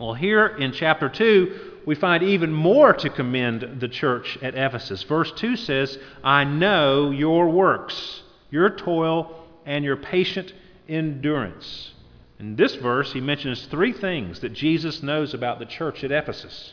Well, 0.00 0.14
here 0.14 0.46
in 0.48 0.72
chapter 0.72 1.08
2, 1.08 1.82
we 1.86 1.94
find 1.94 2.24
even 2.24 2.52
more 2.52 2.92
to 2.92 3.08
commend 3.08 3.80
the 3.80 3.88
church 3.88 4.36
at 4.42 4.56
Ephesus. 4.56 5.04
Verse 5.04 5.30
2 5.36 5.54
says, 5.56 5.96
I 6.24 6.42
know 6.42 7.12
your 7.12 7.48
works, 7.48 8.22
your 8.50 8.68
toil, 8.70 9.45
and 9.66 9.84
your 9.84 9.96
patient 9.96 10.54
endurance. 10.88 11.92
In 12.38 12.56
this 12.56 12.74
verse, 12.76 13.12
he 13.12 13.20
mentions 13.20 13.66
three 13.66 13.92
things 13.92 14.40
that 14.40 14.52
Jesus 14.52 15.02
knows 15.02 15.34
about 15.34 15.58
the 15.58 15.66
church 15.66 16.02
at 16.04 16.12
Ephesus 16.12 16.72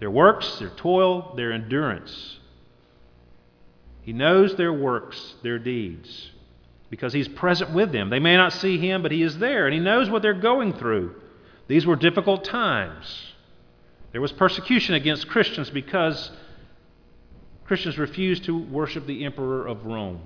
their 0.00 0.10
works, 0.10 0.58
their 0.58 0.70
toil, 0.70 1.34
their 1.36 1.52
endurance. 1.52 2.38
He 4.02 4.12
knows 4.12 4.56
their 4.56 4.72
works, 4.72 5.34
their 5.42 5.58
deeds, 5.58 6.30
because 6.90 7.12
he's 7.12 7.28
present 7.28 7.70
with 7.72 7.92
them. 7.92 8.10
They 8.10 8.18
may 8.18 8.36
not 8.36 8.52
see 8.52 8.76
him, 8.76 9.02
but 9.02 9.12
he 9.12 9.22
is 9.22 9.38
there, 9.38 9.66
and 9.66 9.72
he 9.72 9.80
knows 9.80 10.10
what 10.10 10.20
they're 10.20 10.34
going 10.34 10.74
through. 10.74 11.14
These 11.68 11.86
were 11.86 11.96
difficult 11.96 12.44
times. 12.44 13.32
There 14.12 14.20
was 14.20 14.32
persecution 14.32 14.94
against 14.94 15.28
Christians 15.28 15.70
because 15.70 16.30
Christians 17.64 17.96
refused 17.96 18.44
to 18.44 18.58
worship 18.58 19.06
the 19.06 19.24
emperor 19.24 19.66
of 19.66 19.86
Rome. 19.86 20.20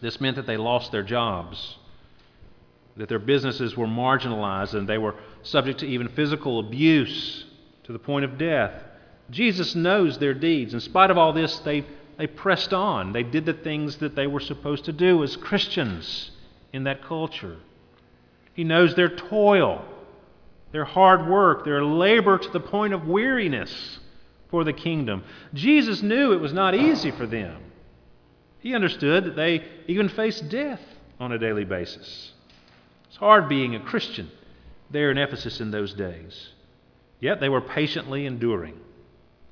This 0.00 0.20
meant 0.20 0.36
that 0.36 0.46
they 0.46 0.56
lost 0.56 0.92
their 0.92 1.02
jobs, 1.02 1.76
that 2.96 3.08
their 3.08 3.18
businesses 3.18 3.76
were 3.76 3.86
marginalized, 3.86 4.74
and 4.74 4.88
they 4.88 4.98
were 4.98 5.14
subject 5.42 5.80
to 5.80 5.86
even 5.86 6.08
physical 6.08 6.58
abuse 6.58 7.44
to 7.84 7.92
the 7.92 7.98
point 7.98 8.24
of 8.24 8.38
death. 8.38 8.72
Jesus 9.30 9.74
knows 9.74 10.18
their 10.18 10.34
deeds. 10.34 10.74
In 10.74 10.80
spite 10.80 11.10
of 11.10 11.18
all 11.18 11.32
this, 11.32 11.58
they, 11.60 11.84
they 12.18 12.26
pressed 12.26 12.72
on. 12.72 13.12
They 13.12 13.22
did 13.22 13.44
the 13.46 13.52
things 13.52 13.96
that 13.98 14.16
they 14.16 14.26
were 14.26 14.40
supposed 14.40 14.86
to 14.86 14.92
do 14.92 15.22
as 15.22 15.36
Christians 15.36 16.30
in 16.72 16.84
that 16.84 17.02
culture. 17.04 17.58
He 18.54 18.64
knows 18.64 18.94
their 18.94 19.08
toil, 19.08 19.84
their 20.72 20.84
hard 20.84 21.28
work, 21.28 21.64
their 21.64 21.84
labor 21.84 22.38
to 22.38 22.50
the 22.50 22.60
point 22.60 22.92
of 22.92 23.06
weariness 23.06 24.00
for 24.50 24.64
the 24.64 24.72
kingdom. 24.72 25.24
Jesus 25.54 26.02
knew 26.02 26.32
it 26.32 26.40
was 26.40 26.52
not 26.52 26.74
easy 26.74 27.10
for 27.10 27.26
them. 27.26 27.69
He 28.60 28.74
understood 28.74 29.24
that 29.24 29.36
they 29.36 29.64
even 29.86 30.08
faced 30.08 30.48
death 30.48 30.80
on 31.18 31.32
a 31.32 31.38
daily 31.38 31.64
basis. 31.64 32.32
It's 33.08 33.16
hard 33.16 33.48
being 33.48 33.74
a 33.74 33.80
Christian 33.80 34.30
there 34.90 35.10
in 35.10 35.18
Ephesus 35.18 35.60
in 35.60 35.70
those 35.70 35.94
days. 35.94 36.50
Yet 37.20 37.40
they 37.40 37.48
were 37.48 37.60
patiently 37.60 38.26
enduring, 38.26 38.78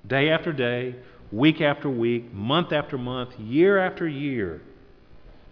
day 0.07 0.31
after 0.31 0.53
day, 0.53 0.97
week 1.31 1.61
after 1.61 1.89
week, 1.89 2.33
month 2.33 2.73
after 2.73 2.97
month, 2.97 3.39
year 3.39 3.79
after 3.79 4.09
year. 4.09 4.63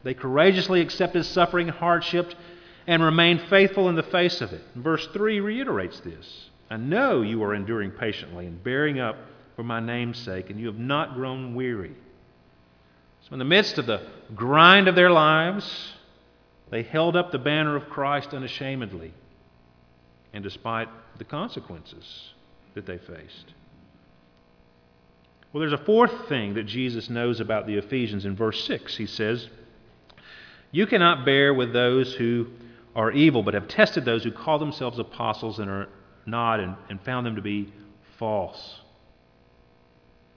They 0.03 0.15
courageously 0.15 0.81
accepted 0.81 1.25
suffering 1.25 1.69
and 1.69 1.77
hardship 1.77 2.33
and 2.87 3.03
remained 3.03 3.43
faithful 3.51 3.89
in 3.89 3.97
the 3.97 4.03
face 4.03 4.41
of 4.41 4.53
it. 4.53 4.63
verse 4.75 5.07
3 5.09 5.41
reiterates 5.41 6.01
this 6.01 6.51
I 6.71 6.77
know 6.77 7.23
you 7.23 7.43
are 7.43 7.55
enduring 7.55 7.91
patiently 7.93 8.47
and 8.47 8.63
bearing 8.63 8.99
up 8.99 9.17
for 9.57 9.63
my 9.63 9.81
name's 9.81 10.19
sake, 10.19 10.51
and 10.51 10.61
you 10.61 10.67
have 10.67 10.79
not 10.79 11.15
grown 11.15 11.55
weary. 11.55 11.95
So, 13.29 13.33
in 13.33 13.41
the 13.41 13.45
midst 13.45 13.77
of 13.79 13.87
the 13.87 14.03
grind 14.37 14.87
of 14.87 14.95
their 14.95 15.11
lives, 15.11 15.95
they 16.71 16.85
held 16.85 17.17
up 17.17 17.33
the 17.33 17.41
banner 17.41 17.75
of 17.75 17.89
Christ 17.89 18.33
unashamedly, 18.33 19.13
and 20.33 20.45
despite 20.45 20.89
the 21.19 21.25
consequences 21.25 22.33
that 22.75 22.87
they 22.87 22.99
faced. 22.99 23.55
Well, 25.53 25.61
there's 25.61 25.73
a 25.73 25.85
fourth 25.85 26.29
thing 26.29 26.55
that 26.55 26.65
Jesus 26.65 27.11
knows 27.11 27.41
about 27.41 27.67
the 27.67 27.77
Ephesians 27.77 28.25
in 28.25 28.37
verse 28.37 28.65
6. 28.65 28.97
He 28.97 29.07
says, 29.07 29.49
You 30.71 30.87
cannot 30.87 31.25
bear 31.25 31.53
with 31.53 31.73
those 31.73 32.15
who 32.15 32.47
are 32.95 33.11
evil, 33.11 33.43
but 33.43 33.55
have 33.55 33.67
tested 33.67 34.05
those 34.05 34.23
who 34.23 34.31
call 34.31 34.61
themselves 34.61 35.01
apostles 35.01 35.59
and 35.59 35.69
are 35.69 35.89
not, 36.27 36.61
and, 36.61 36.77
and 36.91 37.01
found 37.03 37.27
them 37.27 37.35
to 37.35 37.43
be 37.43 37.73
false. 38.19 38.81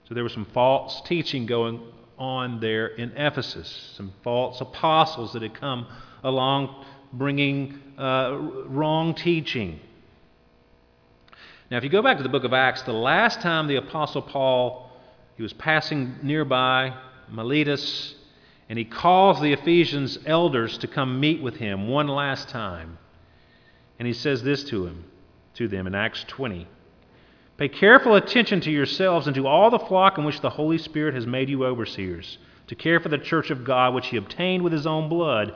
So 0.08 0.14
there 0.14 0.24
was 0.24 0.32
some 0.32 0.46
false 0.46 1.02
teaching 1.02 1.46
going 1.46 1.80
on 2.20 2.60
there 2.60 2.86
in 2.86 3.10
Ephesus. 3.16 3.94
Some 3.96 4.12
false 4.22 4.60
apostles 4.60 5.32
that 5.32 5.42
had 5.42 5.54
come 5.54 5.86
along 6.22 6.84
bringing 7.12 7.80
uh, 7.98 8.36
wrong 8.66 9.14
teaching. 9.14 9.80
Now, 11.70 11.78
if 11.78 11.84
you 11.84 11.90
go 11.90 12.02
back 12.02 12.18
to 12.18 12.22
the 12.22 12.28
book 12.28 12.44
of 12.44 12.52
Acts, 12.52 12.82
the 12.82 12.92
last 12.92 13.40
time 13.40 13.66
the 13.66 13.76
apostle 13.76 14.22
Paul 14.22 14.90
he 15.36 15.42
was 15.42 15.52
passing 15.54 16.16
nearby 16.22 16.94
Miletus, 17.30 18.14
and 18.68 18.78
he 18.78 18.84
calls 18.84 19.40
the 19.40 19.54
Ephesians 19.54 20.18
elders 20.26 20.76
to 20.78 20.86
come 20.86 21.18
meet 21.18 21.40
with 21.40 21.56
him 21.56 21.88
one 21.88 22.08
last 22.08 22.50
time. 22.50 22.98
And 23.98 24.06
he 24.06 24.12
says 24.12 24.42
this 24.42 24.62
to 24.64 24.86
him, 24.86 25.04
to 25.54 25.66
them 25.66 25.86
in 25.86 25.94
Acts 25.94 26.24
20. 26.28 26.68
Pay 27.60 27.68
careful 27.68 28.14
attention 28.14 28.62
to 28.62 28.70
yourselves 28.70 29.26
and 29.26 29.34
to 29.36 29.46
all 29.46 29.68
the 29.68 29.78
flock 29.78 30.16
in 30.16 30.24
which 30.24 30.40
the 30.40 30.48
Holy 30.48 30.78
Spirit 30.78 31.14
has 31.14 31.26
made 31.26 31.50
you 31.50 31.66
overseers, 31.66 32.38
to 32.68 32.74
care 32.74 32.98
for 33.00 33.10
the 33.10 33.18
church 33.18 33.50
of 33.50 33.64
God 33.64 33.92
which 33.92 34.06
he 34.06 34.16
obtained 34.16 34.64
with 34.64 34.72
his 34.72 34.86
own 34.86 35.10
blood. 35.10 35.52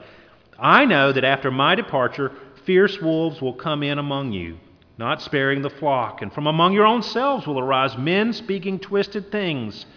I 0.59 0.85
know 0.85 1.11
that 1.11 1.23
after 1.23 1.49
my 1.49 1.73
departure, 1.73 2.31
fierce 2.63 3.01
wolves 3.01 3.41
will 3.41 3.55
come 3.55 3.81
in 3.81 3.97
among 3.97 4.33
you, 4.33 4.59
not 4.99 5.23
sparing 5.23 5.63
the 5.63 5.69
flock, 5.71 6.21
and 6.21 6.31
from 6.31 6.45
among 6.45 6.73
your 6.73 6.85
own 6.85 7.01
selves 7.01 7.47
will 7.47 7.57
arise 7.57 7.97
men 7.97 8.33
speaking 8.33 8.77
twisted 8.77 9.31
things 9.31 9.87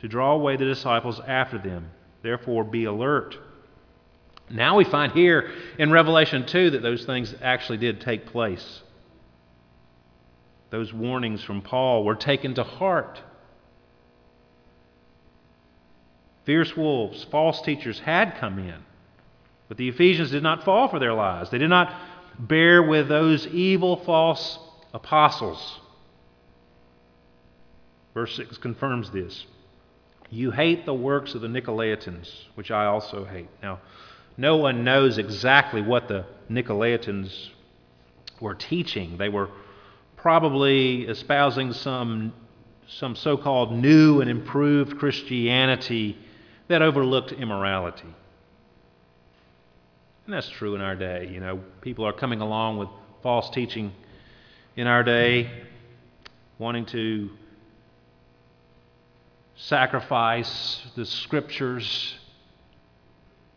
to 0.00 0.06
draw 0.06 0.34
away 0.34 0.58
the 0.58 0.66
disciples 0.66 1.18
after 1.26 1.56
them. 1.56 1.90
Therefore, 2.20 2.64
be 2.64 2.84
alert. 2.84 3.38
Now 4.50 4.76
we 4.76 4.84
find 4.84 5.12
here 5.12 5.50
in 5.78 5.90
Revelation 5.90 6.44
2 6.44 6.72
that 6.72 6.82
those 6.82 7.06
things 7.06 7.34
actually 7.40 7.78
did 7.78 8.02
take 8.02 8.26
place 8.26 8.82
those 10.74 10.92
warnings 10.92 11.40
from 11.44 11.62
Paul 11.62 12.02
were 12.02 12.16
taken 12.16 12.54
to 12.56 12.64
heart. 12.64 13.22
Fierce 16.44 16.76
wolves, 16.76 17.24
false 17.30 17.62
teachers 17.62 18.00
had 18.00 18.38
come 18.38 18.58
in, 18.58 18.82
but 19.68 19.76
the 19.76 19.88
Ephesians 19.88 20.32
did 20.32 20.42
not 20.42 20.64
fall 20.64 20.88
for 20.88 20.98
their 20.98 21.14
lies. 21.14 21.48
They 21.48 21.58
did 21.58 21.70
not 21.70 21.94
bear 22.40 22.82
with 22.82 23.06
those 23.06 23.46
evil 23.46 23.98
false 23.98 24.58
apostles. 24.92 25.78
Verse 28.12 28.34
6 28.34 28.58
confirms 28.58 29.10
this. 29.10 29.46
You 30.28 30.50
hate 30.50 30.86
the 30.86 30.94
works 30.94 31.36
of 31.36 31.40
the 31.40 31.46
Nicolaitans, 31.46 32.28
which 32.56 32.72
I 32.72 32.86
also 32.86 33.24
hate. 33.24 33.48
Now, 33.62 33.78
no 34.36 34.56
one 34.56 34.82
knows 34.82 35.18
exactly 35.18 35.82
what 35.82 36.08
the 36.08 36.24
Nicolaitans 36.50 37.50
were 38.40 38.56
teaching. 38.56 39.18
They 39.18 39.28
were 39.28 39.50
probably 40.24 41.02
espousing 41.02 41.70
some, 41.74 42.32
some 42.88 43.14
so 43.14 43.36
called 43.36 43.70
new 43.70 44.22
and 44.22 44.30
improved 44.30 44.98
Christianity 44.98 46.16
that 46.66 46.80
overlooked 46.80 47.32
immorality. 47.32 48.08
And 50.24 50.32
that's 50.32 50.48
true 50.48 50.74
in 50.76 50.80
our 50.80 50.96
day. 50.96 51.28
You 51.30 51.40
know, 51.40 51.60
people 51.82 52.06
are 52.06 52.12
coming 52.14 52.40
along 52.40 52.78
with 52.78 52.88
false 53.22 53.50
teaching 53.50 53.92
in 54.76 54.86
our 54.86 55.02
day, 55.02 55.50
wanting 56.58 56.86
to 56.86 57.28
sacrifice 59.56 60.80
the 60.96 61.04
scriptures 61.04 62.14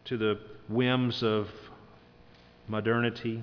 to 0.03 0.17
the 0.17 0.37
whims 0.67 1.23
of 1.23 1.47
modernity. 2.67 3.41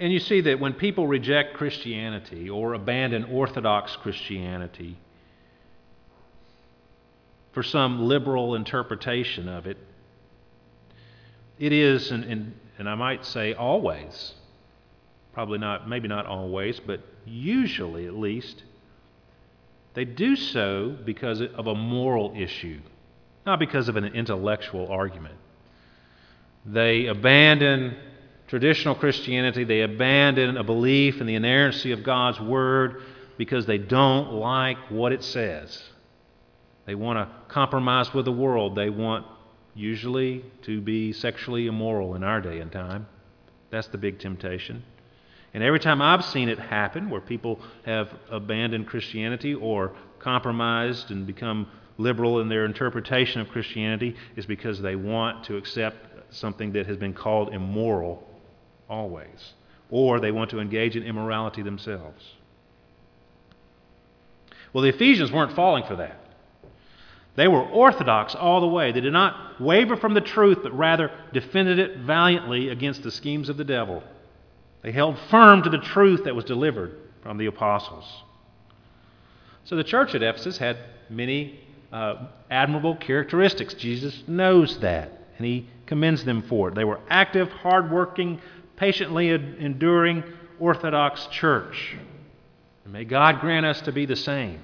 And 0.00 0.12
you 0.12 0.20
see 0.20 0.40
that 0.42 0.60
when 0.60 0.74
people 0.74 1.06
reject 1.06 1.54
Christianity 1.54 2.48
or 2.48 2.74
abandon 2.74 3.24
Orthodox 3.24 3.96
Christianity 3.96 4.96
for 7.52 7.64
some 7.64 8.06
liberal 8.06 8.54
interpretation 8.54 9.48
of 9.48 9.66
it, 9.66 9.76
it 11.58 11.72
is, 11.72 12.12
and, 12.12 12.22
and, 12.24 12.54
and 12.78 12.88
I 12.88 12.94
might 12.94 13.24
say 13.24 13.54
always, 13.54 14.34
probably 15.32 15.58
not, 15.58 15.88
maybe 15.88 16.06
not 16.06 16.26
always, 16.26 16.78
but 16.78 17.00
usually 17.24 18.06
at 18.06 18.14
least, 18.14 18.62
they 19.94 20.04
do 20.04 20.36
so 20.36 20.96
because 21.04 21.40
of 21.40 21.66
a 21.66 21.74
moral 21.74 22.32
issue, 22.36 22.80
not 23.44 23.58
because 23.58 23.88
of 23.88 23.96
an 23.96 24.04
intellectual 24.04 24.86
argument. 24.92 25.34
They 26.64 27.06
abandon 27.06 27.96
traditional 28.48 28.94
Christianity, 28.94 29.64
they 29.64 29.82
abandon 29.82 30.56
a 30.56 30.64
belief 30.64 31.20
in 31.20 31.26
the 31.26 31.34
inerrancy 31.34 31.92
of 31.92 32.02
God's 32.02 32.40
Word 32.40 33.02
because 33.36 33.66
they 33.66 33.78
don't 33.78 34.32
like 34.32 34.78
what 34.88 35.12
it 35.12 35.22
says. 35.22 35.80
They 36.86 36.94
want 36.94 37.18
to 37.18 37.52
compromise 37.52 38.12
with 38.12 38.24
the 38.24 38.32
world. 38.32 38.74
They 38.74 38.90
want, 38.90 39.26
usually, 39.74 40.44
to 40.62 40.80
be 40.80 41.12
sexually 41.12 41.66
immoral 41.66 42.14
in 42.14 42.24
our 42.24 42.40
day 42.40 42.60
and 42.60 42.72
time. 42.72 43.06
That's 43.70 43.88
the 43.88 43.98
big 43.98 44.18
temptation. 44.18 44.82
And 45.52 45.62
every 45.62 45.80
time 45.80 46.00
I've 46.00 46.24
seen 46.24 46.48
it 46.48 46.58
happen, 46.58 47.10
where 47.10 47.20
people 47.20 47.60
have 47.84 48.12
abandoned 48.30 48.86
Christianity 48.86 49.54
or 49.54 49.92
compromised 50.18 51.10
and 51.10 51.26
become 51.26 51.68
liberal 51.98 52.40
in 52.40 52.48
their 52.48 52.64
interpretation 52.64 53.40
of 53.40 53.48
Christianity, 53.48 54.16
is 54.36 54.46
because 54.46 54.80
they 54.80 54.96
want 54.96 55.44
to 55.44 55.56
accept 55.56 56.34
something 56.34 56.72
that 56.72 56.86
has 56.86 56.96
been 56.96 57.14
called 57.14 57.52
immoral 57.52 58.27
always. 58.88 59.52
Or 59.90 60.20
they 60.20 60.32
want 60.32 60.50
to 60.50 60.60
engage 60.60 60.96
in 60.96 61.02
immorality 61.02 61.62
themselves. 61.62 62.24
Well, 64.72 64.82
the 64.82 64.90
Ephesians 64.90 65.32
weren't 65.32 65.54
falling 65.54 65.84
for 65.84 65.96
that. 65.96 66.20
They 67.36 67.48
were 67.48 67.62
orthodox 67.62 68.34
all 68.34 68.60
the 68.60 68.66
way. 68.66 68.90
They 68.92 69.00
did 69.00 69.12
not 69.12 69.60
waver 69.60 69.96
from 69.96 70.12
the 70.12 70.20
truth, 70.20 70.58
but 70.62 70.76
rather 70.76 71.12
defended 71.32 71.78
it 71.78 71.98
valiantly 71.98 72.68
against 72.68 73.02
the 73.02 73.12
schemes 73.12 73.48
of 73.48 73.56
the 73.56 73.64
devil. 73.64 74.02
They 74.82 74.92
held 74.92 75.16
firm 75.30 75.62
to 75.62 75.70
the 75.70 75.78
truth 75.78 76.24
that 76.24 76.34
was 76.34 76.44
delivered 76.44 76.96
from 77.22 77.38
the 77.38 77.46
apostles. 77.46 78.04
So 79.64 79.76
the 79.76 79.84
church 79.84 80.14
at 80.14 80.22
Ephesus 80.22 80.58
had 80.58 80.78
many 81.08 81.60
uh, 81.92 82.26
admirable 82.50 82.96
characteristics. 82.96 83.74
Jesus 83.74 84.24
knows 84.26 84.78
that, 84.80 85.12
and 85.36 85.46
he 85.46 85.68
commends 85.86 86.24
them 86.24 86.42
for 86.42 86.68
it. 86.68 86.74
They 86.74 86.84
were 86.84 87.00
active, 87.08 87.50
hardworking, 87.50 88.40
patiently 88.78 89.28
enduring 89.30 90.22
Orthodox 90.58 91.26
church. 91.26 91.96
And 92.84 92.92
may 92.92 93.04
God 93.04 93.40
grant 93.40 93.66
us 93.66 93.80
to 93.82 93.92
be 93.92 94.06
the 94.06 94.16
same. 94.16 94.60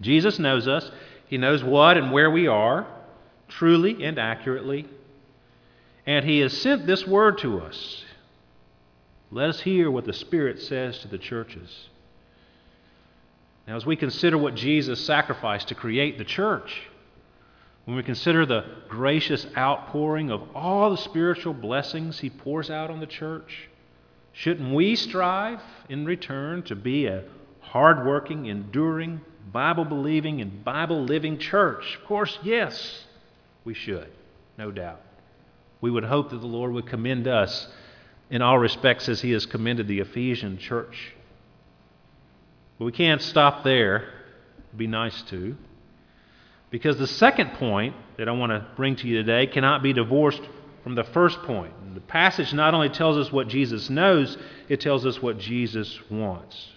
Jesus 0.00 0.38
knows 0.38 0.66
us. 0.66 0.90
He 1.26 1.36
knows 1.36 1.62
what 1.62 1.96
and 1.96 2.12
where 2.12 2.30
we 2.30 2.46
are, 2.46 2.86
truly 3.48 4.04
and 4.04 4.18
accurately. 4.18 4.86
And 6.06 6.24
He 6.24 6.38
has 6.40 6.56
sent 6.56 6.86
this 6.86 7.06
word 7.06 7.38
to 7.38 7.60
us. 7.60 8.04
Let 9.30 9.48
us 9.48 9.60
hear 9.60 9.90
what 9.90 10.04
the 10.04 10.12
Spirit 10.12 10.62
says 10.62 10.98
to 11.00 11.08
the 11.08 11.18
churches. 11.18 11.88
Now, 13.66 13.76
as 13.76 13.86
we 13.86 13.96
consider 13.96 14.36
what 14.36 14.54
Jesus 14.54 15.04
sacrificed 15.04 15.68
to 15.68 15.74
create 15.74 16.18
the 16.18 16.24
church, 16.24 16.82
when 17.84 17.96
we 17.96 18.02
consider 18.02 18.46
the 18.46 18.64
gracious 18.88 19.46
outpouring 19.56 20.30
of 20.30 20.42
all 20.54 20.90
the 20.90 20.96
spiritual 20.96 21.52
blessings 21.52 22.18
He 22.18 22.30
pours 22.30 22.70
out 22.70 22.90
on 22.90 23.00
the 23.00 23.06
church, 23.06 23.68
shouldn't 24.32 24.74
we 24.74 24.96
strive 24.96 25.60
in 25.88 26.04
return 26.04 26.62
to 26.64 26.74
be 26.74 27.06
a 27.06 27.24
hardworking, 27.60 28.46
enduring, 28.46 29.20
Bible 29.52 29.84
believing, 29.84 30.40
and 30.40 30.64
Bible 30.64 31.04
living 31.04 31.38
church? 31.38 31.98
Of 32.00 32.06
course, 32.06 32.38
yes, 32.42 33.04
we 33.64 33.74
should, 33.74 34.10
no 34.56 34.70
doubt. 34.70 35.00
We 35.80 35.90
would 35.90 36.04
hope 36.04 36.30
that 36.30 36.40
the 36.40 36.46
Lord 36.46 36.72
would 36.72 36.86
commend 36.86 37.28
us 37.28 37.68
in 38.30 38.40
all 38.40 38.58
respects 38.58 39.08
as 39.08 39.20
He 39.20 39.32
has 39.32 39.44
commended 39.44 39.86
the 39.86 40.00
Ephesian 40.00 40.56
church. 40.56 41.12
But 42.78 42.86
we 42.86 42.92
can't 42.92 43.20
stop 43.20 43.62
there. 43.62 44.08
It'd 44.68 44.78
be 44.78 44.86
nice 44.86 45.20
to. 45.22 45.56
Because 46.70 46.98
the 46.98 47.06
second 47.06 47.52
point 47.54 47.94
that 48.16 48.28
I 48.28 48.32
want 48.32 48.50
to 48.50 48.66
bring 48.76 48.96
to 48.96 49.06
you 49.06 49.16
today 49.16 49.46
cannot 49.46 49.82
be 49.82 49.92
divorced 49.92 50.42
from 50.82 50.94
the 50.94 51.04
first 51.04 51.42
point. 51.42 51.72
The 51.94 52.00
passage 52.00 52.52
not 52.52 52.74
only 52.74 52.88
tells 52.88 53.16
us 53.16 53.32
what 53.32 53.48
Jesus 53.48 53.88
knows, 53.88 54.36
it 54.68 54.80
tells 54.80 55.06
us 55.06 55.22
what 55.22 55.38
Jesus 55.38 55.98
wants. 56.10 56.72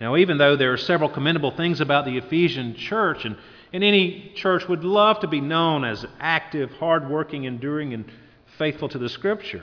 Now, 0.00 0.16
even 0.16 0.38
though 0.38 0.56
there 0.56 0.72
are 0.72 0.78
several 0.78 1.10
commendable 1.10 1.50
things 1.50 1.80
about 1.80 2.06
the 2.06 2.16
Ephesian 2.16 2.74
church, 2.74 3.24
and, 3.26 3.36
and 3.72 3.84
any 3.84 4.32
church 4.34 4.66
would 4.66 4.82
love 4.82 5.20
to 5.20 5.28
be 5.28 5.40
known 5.40 5.84
as 5.84 6.06
active, 6.18 6.72
hardworking, 6.72 7.44
enduring, 7.44 7.92
and 7.92 8.10
faithful 8.56 8.88
to 8.88 8.98
the 8.98 9.10
Scripture. 9.10 9.62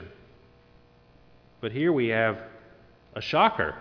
But 1.60 1.72
here 1.72 1.92
we 1.92 2.08
have 2.08 2.40
a 3.14 3.20
shocker. 3.20 3.74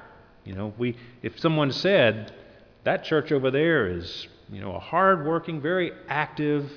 You 0.44 0.54
know, 0.54 0.74
we, 0.78 0.98
if 1.22 1.40
someone 1.40 1.72
said, 1.72 2.34
that 2.84 3.04
church 3.04 3.32
over 3.32 3.52
there 3.52 3.88
is 3.88 4.28
you 4.52 4.62
know, 4.62 4.74
a 4.74 4.80
hardworking, 4.80 5.62
very 5.62 5.92
active 6.08 6.72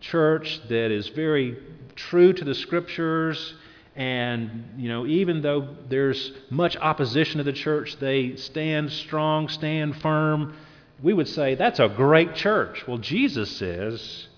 church 0.00 0.60
that 0.68 0.90
is 0.90 1.08
very 1.08 1.56
true 1.96 2.32
to 2.32 2.44
the 2.44 2.54
scriptures. 2.54 3.54
And, 3.96 4.74
you 4.76 4.88
know, 4.88 5.06
even 5.06 5.42
though 5.42 5.68
there's 5.88 6.32
much 6.50 6.76
opposition 6.76 7.38
to 7.38 7.44
the 7.44 7.52
church, 7.52 7.96
they 7.98 8.36
stand 8.36 8.92
strong, 8.92 9.48
stand 9.48 10.00
firm. 10.00 10.56
We 11.02 11.12
would 11.12 11.28
say 11.28 11.54
that's 11.54 11.80
a 11.80 11.88
great 11.88 12.34
church. 12.34 12.86
Well, 12.86 12.98
Jesus 12.98 13.56
says 13.56 14.28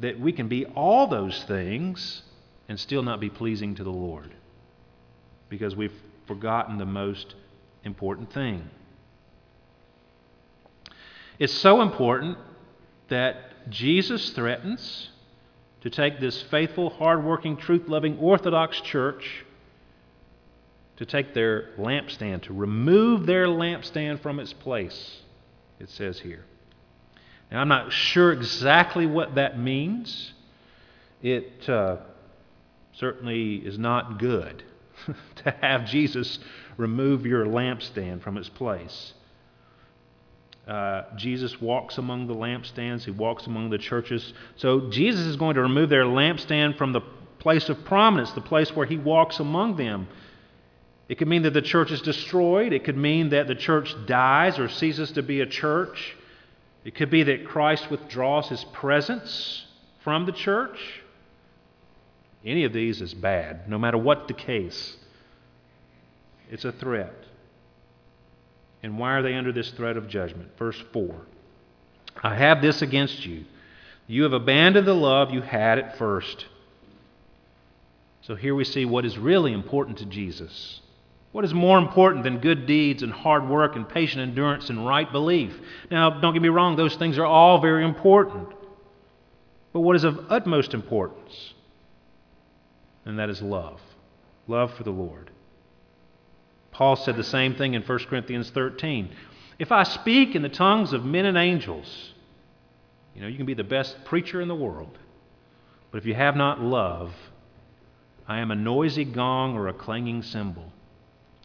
that 0.00 0.18
we 0.18 0.32
can 0.32 0.48
be 0.48 0.64
all 0.66 1.06
those 1.06 1.44
things 1.44 2.22
and 2.68 2.80
still 2.80 3.02
not 3.02 3.20
be 3.20 3.30
pleasing 3.30 3.74
to 3.76 3.84
the 3.84 3.90
Lord 3.90 4.32
because 5.48 5.76
we've 5.76 5.92
forgotten 6.26 6.78
the 6.78 6.86
most 6.86 7.34
important 7.84 8.32
thing. 8.32 8.70
It's 11.40 11.54
so 11.54 11.80
important 11.80 12.36
that 13.08 13.70
Jesus 13.70 14.30
threatens 14.30 15.08
to 15.80 15.88
take 15.88 16.20
this 16.20 16.42
faithful, 16.42 16.90
hardworking, 16.90 17.56
truth 17.56 17.88
loving 17.88 18.18
Orthodox 18.18 18.78
church 18.82 19.46
to 20.98 21.06
take 21.06 21.32
their 21.32 21.70
lampstand, 21.78 22.42
to 22.42 22.52
remove 22.52 23.24
their 23.24 23.46
lampstand 23.46 24.20
from 24.20 24.38
its 24.38 24.52
place, 24.52 25.22
it 25.78 25.88
says 25.88 26.20
here. 26.20 26.44
Now, 27.50 27.62
I'm 27.62 27.68
not 27.68 27.90
sure 27.90 28.32
exactly 28.32 29.06
what 29.06 29.36
that 29.36 29.58
means. 29.58 30.34
It 31.22 31.66
uh, 31.70 31.96
certainly 32.92 33.56
is 33.56 33.78
not 33.78 34.18
good 34.18 34.62
to 35.36 35.50
have 35.62 35.86
Jesus 35.86 36.38
remove 36.76 37.24
your 37.24 37.46
lampstand 37.46 38.20
from 38.20 38.36
its 38.36 38.50
place. 38.50 39.14
Uh, 40.66 41.02
Jesus 41.16 41.60
walks 41.60 41.98
among 41.98 42.26
the 42.26 42.34
lampstands, 42.34 43.04
he 43.04 43.10
walks 43.10 43.46
among 43.46 43.70
the 43.70 43.78
churches. 43.78 44.32
So 44.56 44.90
Jesus 44.90 45.26
is 45.26 45.36
going 45.36 45.54
to 45.56 45.62
remove 45.62 45.88
their 45.88 46.04
lampstand 46.04 46.76
from 46.76 46.92
the 46.92 47.00
place 47.38 47.68
of 47.68 47.84
prominence, 47.84 48.30
the 48.32 48.40
place 48.40 48.74
where 48.76 48.86
he 48.86 48.96
walks 48.96 49.40
among 49.40 49.76
them. 49.76 50.06
It 51.08 51.18
could 51.18 51.26
mean 51.26 51.42
that 51.42 51.54
the 51.54 51.62
church 51.62 51.90
is 51.90 52.02
destroyed. 52.02 52.72
It 52.72 52.84
could 52.84 52.96
mean 52.96 53.30
that 53.30 53.48
the 53.48 53.54
church 53.56 53.94
dies 54.06 54.60
or 54.60 54.68
ceases 54.68 55.10
to 55.12 55.22
be 55.22 55.40
a 55.40 55.46
church. 55.46 56.16
It 56.84 56.94
could 56.94 57.10
be 57.10 57.24
that 57.24 57.46
Christ 57.46 57.90
withdraws 57.90 58.48
his 58.48 58.62
presence 58.64 59.66
from 60.04 60.24
the 60.26 60.32
church. 60.32 60.78
Any 62.44 62.64
of 62.64 62.72
these 62.72 63.00
is 63.00 63.12
bad, 63.12 63.68
no 63.68 63.76
matter 63.76 63.98
what 63.98 64.28
the 64.28 64.34
case. 64.34 64.96
It's 66.50 66.64
a 66.64 66.72
threat. 66.72 67.12
And 68.82 68.98
why 68.98 69.12
are 69.12 69.22
they 69.22 69.34
under 69.34 69.52
this 69.52 69.70
threat 69.72 69.96
of 69.96 70.08
judgment? 70.08 70.50
Verse 70.58 70.82
4 70.92 71.14
I 72.22 72.34
have 72.34 72.60
this 72.60 72.82
against 72.82 73.24
you. 73.24 73.44
You 74.06 74.24
have 74.24 74.32
abandoned 74.32 74.86
the 74.86 74.94
love 74.94 75.30
you 75.30 75.40
had 75.40 75.78
at 75.78 75.96
first. 75.98 76.46
So 78.22 78.34
here 78.34 78.54
we 78.54 78.64
see 78.64 78.84
what 78.84 79.04
is 79.04 79.16
really 79.16 79.52
important 79.52 79.98
to 79.98 80.04
Jesus. 80.04 80.80
What 81.32 81.44
is 81.44 81.54
more 81.54 81.78
important 81.78 82.24
than 82.24 82.40
good 82.40 82.66
deeds 82.66 83.02
and 83.02 83.12
hard 83.12 83.48
work 83.48 83.76
and 83.76 83.88
patient 83.88 84.20
endurance 84.20 84.68
and 84.68 84.84
right 84.86 85.10
belief? 85.10 85.56
Now, 85.90 86.10
don't 86.20 86.32
get 86.32 86.42
me 86.42 86.48
wrong, 86.48 86.76
those 86.76 86.96
things 86.96 87.18
are 87.18 87.24
all 87.24 87.60
very 87.60 87.84
important. 87.84 88.48
But 89.72 89.80
what 89.80 89.94
is 89.94 90.02
of 90.02 90.26
utmost 90.28 90.74
importance? 90.74 91.54
And 93.04 93.18
that 93.18 93.30
is 93.30 93.40
love 93.40 93.80
love 94.50 94.74
for 94.74 94.82
the 94.82 94.90
Lord. 94.90 95.30
Paul 96.80 96.96
said 96.96 97.16
the 97.16 97.24
same 97.24 97.56
thing 97.56 97.74
in 97.74 97.82
1 97.82 97.98
Corinthians 98.06 98.48
13. 98.48 99.10
If 99.58 99.70
I 99.70 99.82
speak 99.82 100.34
in 100.34 100.40
the 100.40 100.48
tongues 100.48 100.94
of 100.94 101.04
men 101.04 101.26
and 101.26 101.36
angels, 101.36 102.14
you 103.14 103.20
know, 103.20 103.28
you 103.28 103.36
can 103.36 103.44
be 103.44 103.52
the 103.52 103.62
best 103.62 104.02
preacher 104.06 104.40
in 104.40 104.48
the 104.48 104.54
world. 104.54 104.96
But 105.90 105.98
if 105.98 106.06
you 106.06 106.14
have 106.14 106.36
not 106.36 106.58
love, 106.62 107.12
I 108.26 108.38
am 108.38 108.50
a 108.50 108.54
noisy 108.54 109.04
gong 109.04 109.58
or 109.58 109.68
a 109.68 109.74
clanging 109.74 110.22
cymbal. 110.22 110.72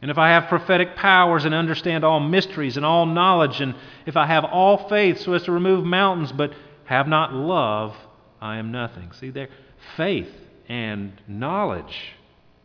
And 0.01 0.09
if 0.09 0.17
I 0.17 0.29
have 0.29 0.47
prophetic 0.47 0.95
powers 0.95 1.43
and 1.43 1.53
understand 1.53 2.05
all 2.05 2.21
mysteries 2.21 2.77
and 2.77 2.85
all 2.85 3.05
knowledge, 3.05 3.59
and 3.59 3.75
if 4.05 4.15
I 4.15 4.27
have 4.27 4.45
all 4.45 4.87
faith 4.87 5.19
so 5.19 5.33
as 5.33 5.43
to 5.43 5.51
remove 5.51 5.83
mountains, 5.83 6.31
but 6.31 6.53
have 6.85 7.09
not 7.09 7.33
love, 7.33 7.93
I 8.39 8.55
am 8.55 8.71
nothing. 8.71 9.11
See 9.11 9.31
there? 9.31 9.49
Faith 9.97 10.31
and 10.69 11.21
knowledge 11.27 12.13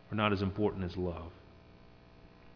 are 0.09 0.15
not 0.15 0.31
as 0.31 0.41
important 0.41 0.85
as 0.85 0.95
love. 0.95 1.33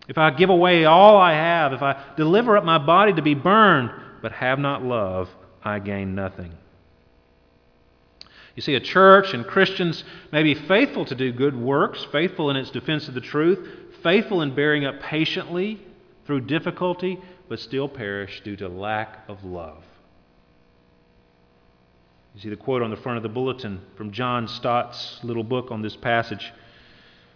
If 0.08 0.18
I 0.18 0.32
give 0.32 0.50
away 0.50 0.86
all 0.86 1.18
I 1.18 1.34
have, 1.34 1.74
if 1.74 1.82
I 1.82 2.02
deliver 2.16 2.58
up 2.58 2.64
my 2.64 2.78
body 2.78 3.14
to 3.14 3.22
be 3.22 3.34
burned, 3.34 3.92
but 4.22 4.32
have 4.34 4.60
not 4.60 4.84
love, 4.84 5.30
I 5.64 5.80
gain 5.80 6.16
nothing. 6.16 6.54
You 8.56 8.62
see, 8.62 8.76
a 8.76 8.80
church 8.80 9.34
and 9.34 9.46
Christians 9.46 10.04
may 10.32 10.44
be 10.44 10.54
faithful 10.54 11.06
to 11.06 11.16
do 11.16 11.32
good 11.32 11.56
works, 11.56 12.06
faithful 12.12 12.50
in 12.50 12.56
its 12.56 12.72
defense 12.72 13.08
of 13.08 13.14
the 13.14 13.22
truth, 13.22 13.68
faithful 14.02 14.42
in 14.42 14.56
bearing 14.56 14.86
up 14.86 15.02
patiently 15.02 15.82
through 16.26 16.42
difficulty, 16.42 17.20
but 17.50 17.60
still 17.60 17.90
perish 17.90 18.42
due 18.44 18.56
to 18.56 18.70
lack 18.70 19.28
of 19.28 19.44
love. 19.44 19.84
You 22.36 22.42
see 22.42 22.50
the 22.50 22.56
quote 22.56 22.82
on 22.82 22.92
the 22.92 22.98
front 22.98 23.18
of 23.18 23.24
the 23.24 23.30
bulletin 23.30 23.82
from 23.96 24.12
John 24.12 24.48
Stott's 24.48 25.20
little 25.24 25.44
book 25.44 25.72
on 25.72 25.82
this 25.82 25.96
passage. 25.96 26.54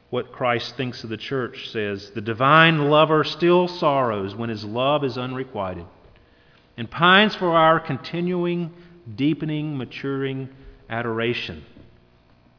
What 0.09 0.31
Christ 0.31 0.75
thinks 0.75 1.03
of 1.03 1.09
the 1.09 1.17
church 1.17 1.69
says 1.69 2.11
The 2.11 2.21
divine 2.21 2.89
lover 2.89 3.23
still 3.23 3.67
sorrows 3.67 4.35
when 4.35 4.49
his 4.49 4.65
love 4.65 5.03
is 5.03 5.17
unrequited 5.17 5.85
and 6.77 6.89
pines 6.89 7.35
for 7.35 7.51
our 7.51 7.79
continuing, 7.79 8.73
deepening, 9.15 9.77
maturing 9.77 10.49
adoration. 10.89 11.63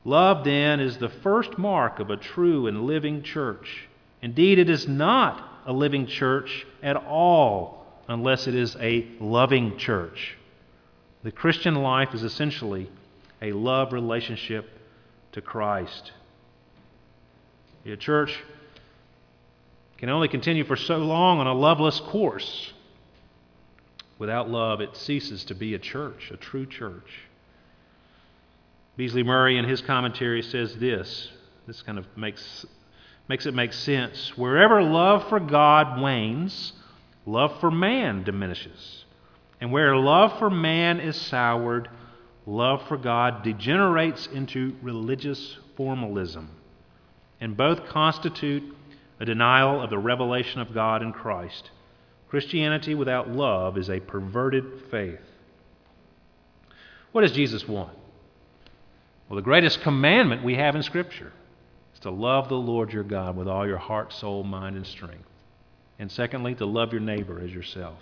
Love, 0.04 0.44
then, 0.44 0.78
is 0.78 0.98
the 0.98 1.08
first 1.08 1.56
mark 1.58 1.98
of 1.98 2.10
a 2.10 2.16
true 2.16 2.66
and 2.66 2.86
living 2.86 3.22
church. 3.22 3.88
Indeed, 4.22 4.58
it 4.58 4.68
is 4.70 4.86
not 4.86 5.62
a 5.66 5.72
living 5.72 6.06
church 6.06 6.66
at 6.82 6.96
all 6.96 7.86
unless 8.08 8.46
it 8.46 8.54
is 8.54 8.76
a 8.76 9.06
loving 9.20 9.76
church. 9.78 10.36
The 11.22 11.32
Christian 11.32 11.76
life 11.76 12.14
is 12.14 12.22
essentially 12.22 12.90
a 13.40 13.52
love 13.52 13.92
relationship 13.92 14.68
to 15.32 15.40
Christ. 15.40 16.12
A 17.86 17.96
church 17.96 18.38
can 19.98 20.08
only 20.08 20.28
continue 20.28 20.64
for 20.64 20.76
so 20.76 20.98
long 20.98 21.38
on 21.38 21.46
a 21.46 21.54
loveless 21.54 22.00
course. 22.00 22.72
Without 24.18 24.50
love, 24.50 24.80
it 24.80 24.96
ceases 24.96 25.44
to 25.44 25.54
be 25.54 25.74
a 25.74 25.78
church, 25.78 26.30
a 26.30 26.36
true 26.36 26.66
church. 26.66 27.10
Beasley 28.96 29.22
Murray, 29.22 29.56
in 29.56 29.64
his 29.64 29.80
commentary, 29.80 30.42
says 30.42 30.76
this. 30.76 31.30
This 31.66 31.80
kind 31.82 31.98
of 31.98 32.06
makes, 32.16 32.66
makes 33.28 33.46
it 33.46 33.54
make 33.54 33.72
sense. 33.72 34.36
Wherever 34.36 34.82
love 34.82 35.28
for 35.28 35.40
God 35.40 36.02
wanes, 36.02 36.74
love 37.24 37.58
for 37.60 37.70
man 37.70 38.24
diminishes. 38.24 39.04
And 39.60 39.72
where 39.72 39.96
love 39.96 40.38
for 40.38 40.50
man 40.50 41.00
is 41.00 41.16
soured, 41.16 41.88
love 42.46 42.86
for 42.88 42.98
God 42.98 43.42
degenerates 43.42 44.26
into 44.26 44.76
religious 44.82 45.56
formalism. 45.76 46.50
And 47.40 47.56
both 47.56 47.86
constitute 47.86 48.76
a 49.18 49.24
denial 49.24 49.82
of 49.82 49.90
the 49.90 49.98
revelation 49.98 50.60
of 50.60 50.74
God 50.74 51.02
in 51.02 51.12
Christ. 51.12 51.70
Christianity 52.28 52.94
without 52.94 53.28
love 53.30 53.76
is 53.76 53.90
a 53.90 54.00
perverted 54.00 54.64
faith. 54.90 55.20
What 57.12 57.22
does 57.22 57.32
Jesus 57.32 57.66
want? 57.66 57.96
Well, 59.28 59.36
the 59.36 59.42
greatest 59.42 59.80
commandment 59.82 60.44
we 60.44 60.54
have 60.54 60.76
in 60.76 60.82
Scripture 60.82 61.32
is 61.94 62.00
to 62.00 62.10
love 62.10 62.48
the 62.48 62.56
Lord 62.56 62.92
your 62.92 63.02
God 63.02 63.36
with 63.36 63.48
all 63.48 63.66
your 63.66 63.78
heart, 63.78 64.12
soul, 64.12 64.42
mind, 64.42 64.76
and 64.76 64.86
strength. 64.86 65.28
And 65.98 66.10
secondly, 66.10 66.54
to 66.56 66.66
love 66.66 66.92
your 66.92 67.00
neighbor 67.00 67.40
as 67.40 67.52
yourself. 67.52 67.98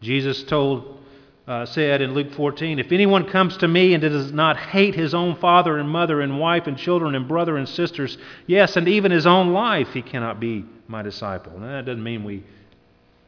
Jesus 0.00 0.42
told, 0.42 1.00
uh, 1.46 1.64
said 1.64 2.02
in 2.02 2.12
Luke 2.12 2.32
14, 2.32 2.78
If 2.78 2.90
anyone 2.90 3.28
comes 3.28 3.56
to 3.58 3.68
me 3.68 3.94
and 3.94 4.02
does 4.02 4.32
not 4.32 4.56
hate 4.56 4.94
his 4.94 5.14
own 5.14 5.36
father 5.36 5.78
and 5.78 5.88
mother 5.88 6.20
and 6.20 6.40
wife 6.40 6.66
and 6.66 6.76
children 6.76 7.14
and 7.14 7.28
brother 7.28 7.56
and 7.56 7.68
sisters, 7.68 8.18
yes, 8.46 8.76
and 8.76 8.88
even 8.88 9.12
his 9.12 9.26
own 9.26 9.52
life, 9.52 9.88
he 9.92 10.02
cannot 10.02 10.40
be 10.40 10.64
my 10.88 11.02
disciple. 11.02 11.58
Now, 11.58 11.76
that 11.76 11.86
doesn't 11.86 12.02
mean 12.02 12.24
we 12.24 12.42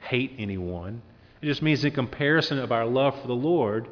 hate 0.01 0.35
anyone. 0.39 1.01
It 1.41 1.47
just 1.47 1.63
means 1.63 1.85
in 1.85 1.93
comparison 1.93 2.59
of 2.59 2.73
our 2.73 2.87
love 2.87 3.21
for 3.21 3.29
the 3.29 3.35
Lord, 3.35 3.87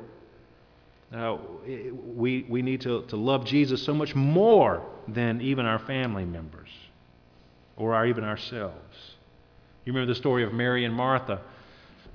uh, 1.15 1.37
we, 1.65 2.45
we 2.49 2.63
need 2.63 2.81
to, 2.81 3.03
to 3.03 3.17
love 3.17 3.45
Jesus 3.45 3.81
so 3.83 3.95
much 3.95 4.15
more 4.17 4.85
than 5.07 5.41
even 5.41 5.65
our 5.65 5.79
family 5.79 6.25
members 6.25 6.69
or 7.77 7.95
our, 7.95 8.07
even 8.07 8.25
ourselves. 8.25 9.15
You 9.85 9.93
remember 9.93 10.13
the 10.13 10.19
story 10.19 10.43
of 10.43 10.53
Mary 10.53 10.85
and 10.85 10.93
Martha. 10.93 11.43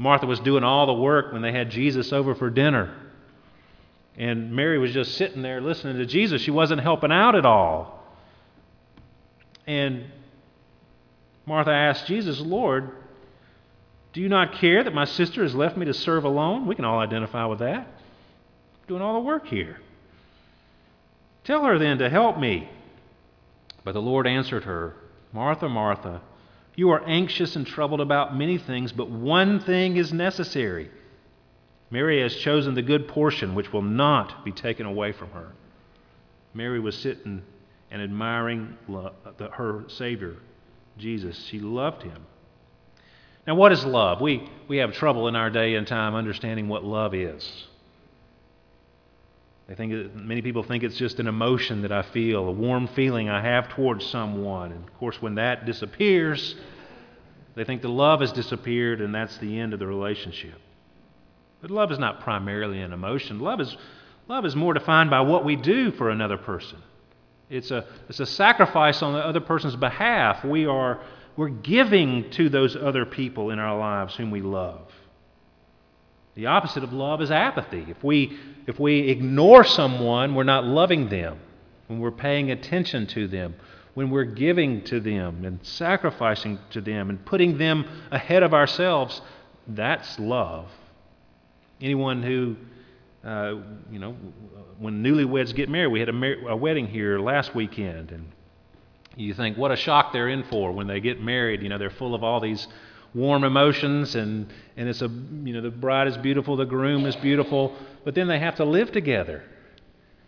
Martha 0.02 0.26
was 0.26 0.40
doing 0.40 0.64
all 0.64 0.88
the 0.88 0.94
work 0.94 1.32
when 1.32 1.42
they 1.42 1.52
had 1.52 1.70
Jesus 1.70 2.12
over 2.12 2.34
for 2.34 2.50
dinner. 2.50 2.92
And 4.18 4.52
Mary 4.52 4.80
was 4.80 4.92
just 4.92 5.16
sitting 5.16 5.42
there 5.42 5.62
listening 5.62 5.98
to 5.98 6.06
Jesus. 6.06 6.42
She 6.42 6.52
wasn't 6.52 6.82
helping 6.82 7.12
out 7.12 7.36
at 7.36 7.46
all. 7.46 8.04
And 9.68 10.06
Martha 11.46 11.72
asked 11.72 12.08
Jesus, 12.08 12.40
Lord, 12.40 12.92
do 14.14 14.22
you 14.22 14.28
not 14.28 14.54
care 14.54 14.84
that 14.84 14.94
my 14.94 15.06
sister 15.06 15.44
has 15.44 15.54
left 15.54 15.78
me 15.78 15.86
to 15.86 15.94
serve 15.94 16.26
alone? 16.26 16.66
We 16.66 16.76
can 16.76 16.84
all 16.84 17.00
identify 17.00 17.46
with 17.46 17.60
that 17.60 17.88
doing 18.88 19.02
all 19.02 19.14
the 19.14 19.20
work 19.20 19.48
here. 19.48 19.80
Tell 21.44 21.64
her 21.64 21.80
then 21.80 22.00
to 22.00 22.10
help 22.10 22.38
me. 22.38 22.70
But 23.84 23.94
the 23.94 24.02
Lord 24.02 24.28
answered 24.28 24.64
her, 24.64 24.96
Martha, 25.32 25.70
Martha, 25.70 26.22
you 26.75 26.89
are 26.91 27.03
anxious 27.05 27.55
and 27.55 27.67
troubled 27.67 28.01
about 28.01 28.36
many 28.36 28.57
things, 28.57 28.91
but 28.91 29.10
one 29.10 29.60
thing 29.60 29.97
is 29.97 30.13
necessary. 30.13 30.89
Mary 31.89 32.21
has 32.21 32.36
chosen 32.36 32.73
the 32.73 32.81
good 32.81 33.07
portion 33.07 33.53
which 33.53 33.73
will 33.73 33.81
not 33.81 34.45
be 34.45 34.51
taken 34.51 34.86
away 34.86 35.12
from 35.12 35.29
her. 35.31 35.51
Mary 36.53 36.79
was 36.79 36.97
sitting 36.97 37.43
and 37.91 38.01
admiring 38.01 38.77
her 39.51 39.84
Savior, 39.89 40.38
Jesus. 40.97 41.38
She 41.45 41.60
loved 41.60 42.03
him. 42.03 42.25
Now, 43.45 43.55
what 43.55 43.71
is 43.71 43.84
love? 43.84 44.21
We, 44.21 44.49
we 44.67 44.77
have 44.77 44.93
trouble 44.93 45.27
in 45.27 45.36
our 45.36 45.49
day 45.49 45.75
and 45.75 45.86
time 45.86 46.15
understanding 46.15 46.69
what 46.69 46.86
love 46.86 47.13
is. 47.13 47.67
I 49.71 49.75
think 49.75 50.13
many 50.15 50.41
people 50.41 50.63
think 50.63 50.84
it's 50.84 50.97
just 50.97 51.21
an 51.21 51.27
emotion 51.27 51.84
that 51.84 51.93
I 51.93 52.01
feel, 52.01 52.45
a 52.45 52.51
warm 52.51 52.88
feeling 52.88 53.29
I 53.29 53.41
have 53.41 53.69
towards 53.69 54.05
someone. 54.05 54.73
And 54.73 54.86
of 54.86 54.93
course, 54.97 55.21
when 55.21 55.36
that 55.36 55.65
disappears, 55.65 56.55
they 57.55 57.63
think 57.63 57.81
the 57.81 57.88
love 57.88 58.19
has 58.19 58.34
disappeared 58.34 58.99
and 58.99 59.15
that's 59.15 59.38
the 59.38 59.60
end 59.60 59.71
of 59.71 59.79
the 59.79 59.88
relationship. 59.88 60.60
But 61.62 61.71
love 61.71 61.89
is 61.89 61.99
not 61.99 62.19
primarily 62.19 62.81
an 62.81 62.91
emotion. 62.91 63.39
Love 63.39 63.62
is, 63.62 63.77
love 64.27 64.45
is 64.45 64.57
more 64.57 64.73
defined 64.73 65.10
by 65.10 65.21
what 65.21 65.45
we 65.45 65.55
do 65.55 65.91
for 65.91 66.10
another 66.10 66.38
person. 66.38 66.79
It's 67.49 67.71
a, 67.71 67.86
it's 68.10 68.19
a 68.19 68.25
sacrifice 68.25 69.01
on 69.01 69.13
the 69.13 69.19
other 69.19 69.41
person's 69.41 69.77
behalf. 69.77 70.43
We 70.43 70.65
are, 70.65 70.99
we're 71.38 71.47
giving 71.47 72.29
to 72.31 72.49
those 72.49 72.75
other 72.75 73.05
people 73.05 73.51
in 73.51 73.60
our 73.60 73.77
lives 73.77 74.15
whom 74.15 74.31
we 74.31 74.41
love. 74.41 74.91
The 76.36 76.46
opposite 76.46 76.84
of 76.84 76.94
love 76.94 77.22
is 77.22 77.32
apathy. 77.32 77.86
If 77.89 78.04
we, 78.04 78.38
if 78.67 78.80
we 78.80 79.10
ignore 79.10 79.63
someone, 79.63 80.34
we're 80.34 80.44
not 80.44 80.63
loving 80.63 81.10
them. 81.10 81.39
When 81.88 82.00
we're 82.00 82.12
paying 82.12 82.52
attention 82.52 83.08
to 83.08 83.28
them, 83.28 83.56
when 83.94 84.10
we're 84.10 84.24
giving 84.24 84.82
to 84.86 85.02
them 85.02 85.44
and 85.44 85.60
sacrificing 85.62 86.58
to 86.70 86.80
them 86.80 87.10
and 87.10 87.24
putting 87.26 87.58
them 87.58 87.86
ahead 88.12 88.44
of 88.44 88.54
ourselves, 88.54 89.22
that's 89.67 90.17
love. 90.17 90.70
Anyone 91.82 92.24
who, 92.24 92.56
uh, 93.26 93.56
you 93.91 94.00
know, 94.00 94.15
when 94.80 95.04
newlyweds 95.04 95.54
get 95.54 95.67
married, 95.67 95.91
we 95.91 96.00
had 96.00 96.10
a, 96.10 96.13
mar- 96.13 96.48
a 96.48 96.56
wedding 96.56 96.88
here 96.88 97.20
last 97.20 97.54
weekend, 97.54 98.12
and 98.12 98.32
you 99.17 99.34
think, 99.34 99.58
what 99.58 99.72
a 99.72 99.76
shock 99.76 100.13
they're 100.13 100.30
in 100.30 100.44
for 100.44 100.72
when 100.72 100.88
they 100.88 101.02
get 101.02 101.22
married. 101.22 101.62
You 101.62 101.67
know, 101.67 101.78
they're 101.78 101.89
full 101.89 102.15
of 102.15 102.24
all 102.24 102.39
these 102.39 102.67
warm 103.13 103.43
emotions 103.43 104.15
and, 104.15 104.52
and 104.78 104.88
it's 104.88 105.02
a 105.02 105.08
you 105.43 105.54
know 105.54 105.62
the 105.62 105.69
bride 105.69 106.08
is 106.08 106.17
beautiful 106.17 106.56
the 106.56 106.65
groom 106.65 107.06
is 107.06 107.15
beautiful 107.17 107.76
but 108.04 108.15
then 108.15 108.28
they 108.28 108.39
have 108.39 108.56
to 108.56 108.65
live 108.65 108.91
together. 108.91 109.43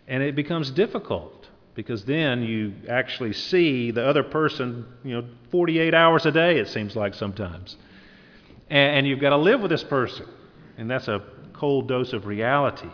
And 0.06 0.22
it 0.22 0.36
becomes 0.36 0.70
difficult 0.70 1.48
because 1.74 2.04
then 2.04 2.42
you 2.42 2.74
actually 2.88 3.32
see 3.32 3.90
the 3.90 4.06
other 4.06 4.22
person 4.22 4.86
you 5.02 5.14
know 5.14 5.26
48 5.50 5.94
hours 5.94 6.26
a 6.26 6.30
day 6.30 6.58
it 6.58 6.68
seems 6.68 6.94
like 6.94 7.14
sometimes. 7.14 7.76
And, 8.68 8.98
and 8.98 9.06
you've 9.06 9.20
got 9.20 9.30
to 9.30 9.36
live 9.36 9.60
with 9.60 9.70
this 9.70 9.84
person 9.84 10.26
and 10.76 10.90
that's 10.90 11.08
a 11.08 11.22
cold 11.52 11.88
dose 11.88 12.12
of 12.12 12.26
reality. 12.26 12.90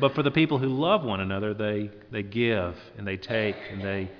But 0.00 0.14
for 0.14 0.22
the 0.22 0.30
people 0.30 0.58
who 0.58 0.68
love 0.68 1.02
one 1.02 1.20
another 1.20 1.54
they, 1.54 1.90
they 2.10 2.22
give 2.22 2.76
and 2.98 3.06
they 3.06 3.16
take 3.16 3.56
and 3.72 3.82
they, 3.82 4.10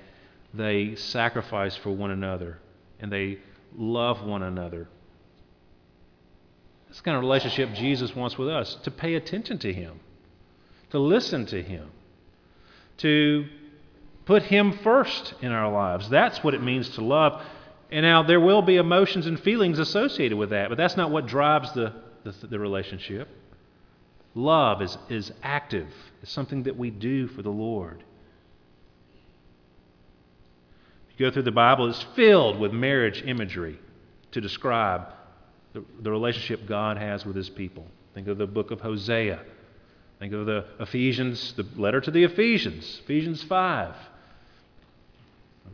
they 0.54 0.94
sacrifice 0.96 1.76
for 1.76 1.90
one 1.90 2.10
another 2.10 2.58
and 3.00 3.12
they 3.12 3.38
love 3.76 4.22
one 4.24 4.42
another. 4.42 4.88
That's 6.86 6.98
the 6.98 7.04
kind 7.04 7.16
of 7.16 7.22
relationship 7.22 7.74
Jesus 7.74 8.14
wants 8.16 8.38
with 8.38 8.48
us 8.48 8.76
to 8.84 8.90
pay 8.90 9.14
attention 9.14 9.58
to 9.58 9.72
Him, 9.72 10.00
to 10.90 10.98
listen 10.98 11.46
to 11.46 11.62
Him, 11.62 11.90
to 12.98 13.46
put 14.24 14.44
Him 14.44 14.78
first 14.78 15.34
in 15.42 15.52
our 15.52 15.70
lives. 15.70 16.08
That's 16.08 16.42
what 16.42 16.54
it 16.54 16.62
means 16.62 16.88
to 16.90 17.04
love. 17.04 17.42
And 17.90 18.04
now 18.04 18.22
there 18.22 18.40
will 18.40 18.62
be 18.62 18.76
emotions 18.76 19.26
and 19.26 19.38
feelings 19.40 19.78
associated 19.78 20.36
with 20.36 20.50
that, 20.50 20.68
but 20.68 20.78
that's 20.78 20.96
not 20.96 21.10
what 21.10 21.26
drives 21.26 21.72
the, 21.72 21.94
the, 22.24 22.32
the 22.46 22.58
relationship. 22.58 23.28
Love 24.34 24.82
is, 24.82 24.96
is 25.08 25.32
active, 25.42 25.88
it's 26.22 26.30
something 26.30 26.62
that 26.64 26.76
we 26.76 26.90
do 26.90 27.26
for 27.28 27.42
the 27.42 27.50
Lord. 27.50 28.04
you 31.07 31.07
go 31.18 31.30
through 31.30 31.42
the 31.42 31.50
Bible, 31.50 31.88
it's 31.88 32.04
filled 32.14 32.58
with 32.58 32.72
marriage 32.72 33.22
imagery 33.22 33.78
to 34.32 34.40
describe 34.40 35.06
the, 35.72 35.84
the 36.00 36.10
relationship 36.10 36.66
God 36.66 36.96
has 36.96 37.24
with 37.24 37.36
his 37.36 37.48
people. 37.48 37.86
Think 38.14 38.28
of 38.28 38.38
the 38.38 38.46
book 38.46 38.70
of 38.70 38.80
Hosea, 38.80 39.40
Think 40.18 40.32
of 40.32 40.46
the 40.46 40.64
Ephesians, 40.80 41.52
the 41.52 41.66
letter 41.76 42.00
to 42.00 42.10
the 42.10 42.24
Ephesians, 42.24 43.00
Ephesians 43.04 43.42
5. 43.44 43.94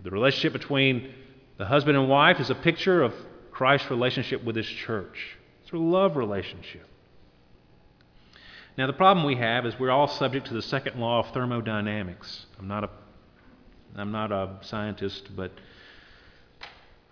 The 0.03 0.11
relationship 0.11 0.53
between 0.53 1.15
the 1.57 1.65
husband 1.65 1.97
and 1.97 2.09
wife 2.09 2.41
is 2.41 2.51
a 2.51 2.55
picture 2.55 3.03
of 3.03 3.15
Christ's 3.53 3.91
relationship 3.91 4.45
with 4.45 4.57
his 4.57 4.67
church. 4.67 5.39
It's 5.63 5.73
a 5.73 5.77
love 5.77 6.17
relationship. 6.17 6.87
Now, 8.77 8.87
the 8.87 8.93
problem 8.93 9.25
we 9.25 9.37
have 9.37 9.65
is 9.65 9.79
we're 9.79 9.91
all 9.91 10.09
subject 10.09 10.49
to 10.49 10.55
the 10.55 10.61
second 10.61 11.01
law 11.01 11.21
of 11.21 11.33
thermodynamics. 11.33 12.45
I'm 12.59 12.69
not 12.69 12.85
a, 12.85 12.91
I'm 13.97 14.13
not 14.13 14.33
a 14.33 14.59
scientist, 14.63 15.37
but 15.37 15.53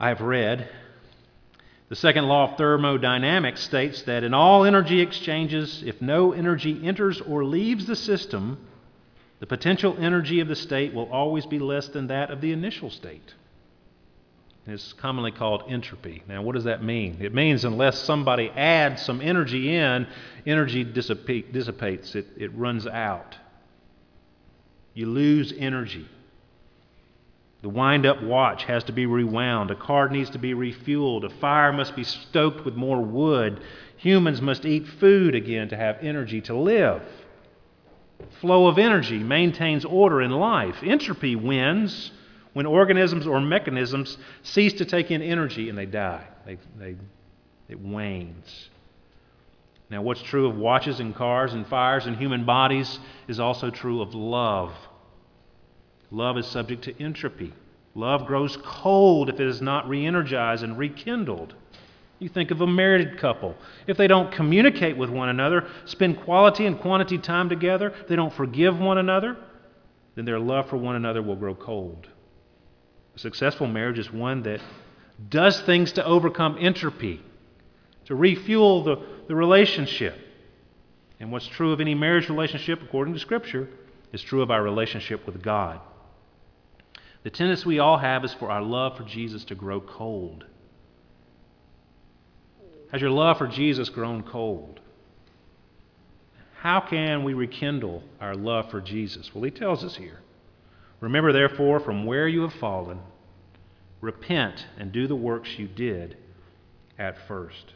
I 0.01 0.09
have 0.09 0.21
read. 0.21 0.69
The 1.89 1.97
second 1.97 2.27
law 2.27 2.51
of 2.51 2.59
thermodynamics 2.59 3.61
states 3.61 4.03
that 4.03 4.25
in 4.25 4.35
all 4.35 4.65
energy 4.65 5.01
exchanges, 5.01 5.83
if 5.85 6.01
no 6.01 6.33
energy 6.33 6.81
enters 6.83 7.21
or 7.21 7.45
leaves 7.45 7.87
the 7.87 7.95
system, 7.95 8.67
the 9.39 9.47
potential 9.47 9.97
energy 9.99 10.41
of 10.41 10.49
the 10.49 10.57
state 10.57 10.95
will 10.95 11.11
always 11.13 11.47
be 11.47 11.59
less 11.59 11.89
than 11.89 12.09
that 12.09 12.31
of 12.31 12.41
the 12.41 12.53
initial 12.53 12.91
state. 12.91 13.35
It's 14.67 14.93
commonly 14.93 15.33
called 15.33 15.65
entropy. 15.69 16.23
Now, 16.29 16.43
what 16.43 16.55
does 16.55 16.65
that 16.65 16.83
mean? 16.83 17.19
It 17.21 17.35
means 17.35 17.65
unless 17.65 17.99
somebody 17.99 18.51
adds 18.51 19.03
some 19.03 19.21
energy 19.21 19.75
in, 19.75 20.07
energy 20.47 20.85
dissipates, 20.85 22.15
it, 22.15 22.27
it 22.37 22.55
runs 22.55 22.87
out. 22.87 23.37
You 24.95 25.07
lose 25.07 25.53
energy. 25.57 26.09
The 27.63 27.69
wind 27.69 28.07
up 28.07 28.21
watch 28.23 28.65
has 28.65 28.83
to 28.85 28.93
be 28.93 29.07
rewound. 29.07 29.71
A 29.71 29.77
car 29.77 30.09
needs 30.09 30.31
to 30.31 30.39
be 30.39 30.53
refueled. 30.53 31.25
A 31.25 31.31
fire 31.31 31.73
must 31.73 31.95
be 31.95 32.03
stoked 32.05 32.65
with 32.65 32.75
more 32.75 33.01
wood. 33.01 33.63
Humans 33.99 34.43
must 34.43 34.65
eat 34.65 34.87
food 34.87 35.37
again 35.37 35.69
to 35.69 35.77
have 35.77 35.99
energy 36.03 36.41
to 36.43 36.57
live. 36.57 37.03
Flow 38.41 38.67
of 38.67 38.79
energy 38.79 39.19
maintains 39.19 39.85
order 39.85 40.21
in 40.21 40.33
life. 40.33 40.83
Entropy 40.83 41.37
wins 41.37 42.11
when 42.53 42.67
organisms 42.67 43.27
or 43.29 43.41
mechanisms 43.41 44.19
cease 44.43 44.73
to 44.75 44.85
take 44.85 45.13
in 45.13 45.23
energy 45.23 45.69
and 45.69 45.79
they 45.79 45.87
die. 45.87 46.27
They, 46.45 46.59
they, 46.79 46.97
it 47.69 47.81
wanes. 47.81 48.71
Now, 49.89 50.03
what's 50.03 50.23
true 50.23 50.49
of 50.49 50.57
watches 50.57 51.01
and 51.01 51.15
cars 51.15 51.53
and 51.53 51.67
fires 51.67 52.07
and 52.07 52.17
human 52.17 52.45
bodies 52.45 52.99
is 53.29 53.39
also 53.39 53.71
true 53.71 54.01
of 54.01 54.15
love. 54.15 54.73
Love 56.13 56.37
is 56.37 56.47
subject 56.47 56.85
to 56.85 57.03
entropy. 57.03 57.55
Love 57.95 58.27
grows 58.27 58.59
cold 58.63 59.31
if 59.31 59.41
it 59.41 59.47
is 59.47 59.63
not 59.63 59.89
re 59.89 60.07
energized 60.07 60.63
and 60.63 60.77
rekindled. 60.77 61.55
You 62.19 62.29
think 62.29 62.51
of 62.51 62.61
a 62.61 62.67
married 62.67 63.19
couple. 63.19 63.57
If 63.87 63.97
they 63.97 64.07
don't 64.07 64.31
communicate 64.31 64.97
with 64.97 65.09
one 65.09 65.31
another, 65.31 65.67
spend 65.87 66.21
quality 66.21 66.67
and 66.67 66.79
quantity 66.79 67.19
time 67.19 67.49
together, 67.49 67.95
they 68.09 68.15
don't 68.15 68.33
forgive 68.33 68.79
one 68.79 68.99
another, 68.99 69.37
then 70.15 70.27
their 70.27 70.39
love 70.39 70.69
for 70.69 70.77
one 70.77 70.97
another 70.97 71.23
will 71.23 71.35
grow 71.35 71.55
cold. 71.55 72.07
A 73.17 73.19
successful 73.19 73.67
marriage 73.67 73.99
is 73.99 74.13
one 74.13 74.43
that 74.43 74.61
does 75.31 75.61
things 75.63 75.93
to 75.93 76.05
overcome 76.05 76.59
entropy, 76.61 77.23
to 78.05 78.15
refuel 78.15 78.85
the, 78.85 78.97
the 79.29 79.35
relationship. 79.35 80.15
And 81.19 81.33
what's 81.33 81.47
true 81.47 81.73
of 81.73 81.81
any 81.81 81.95
marriage 81.95 82.29
relationship, 82.29 82.83
according 82.83 83.15
to 83.15 83.21
Scripture, 83.21 83.69
is 84.13 84.23
true 84.23 84.43
of 84.43 84.51
our 84.51 84.63
relationship 84.63 85.27
with 85.27 85.43
God. 85.43 85.81
The 87.23 87.31
tendency 87.31 87.67
we 87.67 87.79
all 87.79 87.99
have 87.99 88.25
is 88.25 88.35
for 88.35 88.51
our 88.51 88.63
love 88.63 88.97
for 88.97 89.05
Jesus 89.05 89.45
to 89.45 89.55
grow 89.55 89.81
cold. 89.81 90.45
Has 92.91 93.01
your 93.01 93.11
love 93.11 93.39
for 93.39 93.47
Jesus 93.47 93.89
grown 93.89 94.23
cold? 94.23 94.81
How 96.61 96.81
can 96.81 97.25
we 97.25 97.35
rekindle 97.35 98.03
our 98.21 98.35
love 98.35 98.71
for 98.71 98.81
Jesus? 98.81 99.35
Well, 99.35 99.45
he 99.45 99.51
tells 99.51 99.83
us 99.83 99.97
here. 99.97 100.21
Remember, 101.01 101.33
therefore, 101.33 101.81
from 101.81 102.05
where 102.05 102.29
you 102.29 102.43
have 102.43 102.53
fallen, 102.55 103.01
repent 104.01 104.67
and 104.79 104.93
do 104.93 105.07
the 105.07 105.17
works 105.17 105.59
you 105.59 105.67
did 105.67 106.17
at 106.99 107.27
first. 107.27 107.73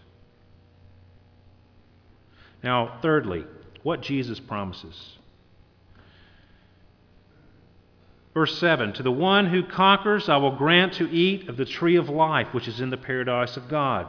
Now, 2.63 2.99
thirdly, 3.01 3.45
what 3.83 4.03
Jesus 4.03 4.39
promises. 4.39 5.19
Verse 8.37 8.59
7 8.59 8.93
To 8.93 9.03
the 9.03 9.11
one 9.11 9.47
who 9.47 9.63
conquers, 9.63 10.29
I 10.29 10.37
will 10.37 10.55
grant 10.55 10.93
to 10.95 11.11
eat 11.11 11.49
of 11.49 11.57
the 11.57 11.65
tree 11.65 11.97
of 11.97 12.11
life, 12.11 12.53
which 12.53 12.69
is 12.69 12.83
in 12.83 12.91
the 12.91 12.99
paradise 12.99 13.57
of 13.57 13.67
God. 13.67 14.09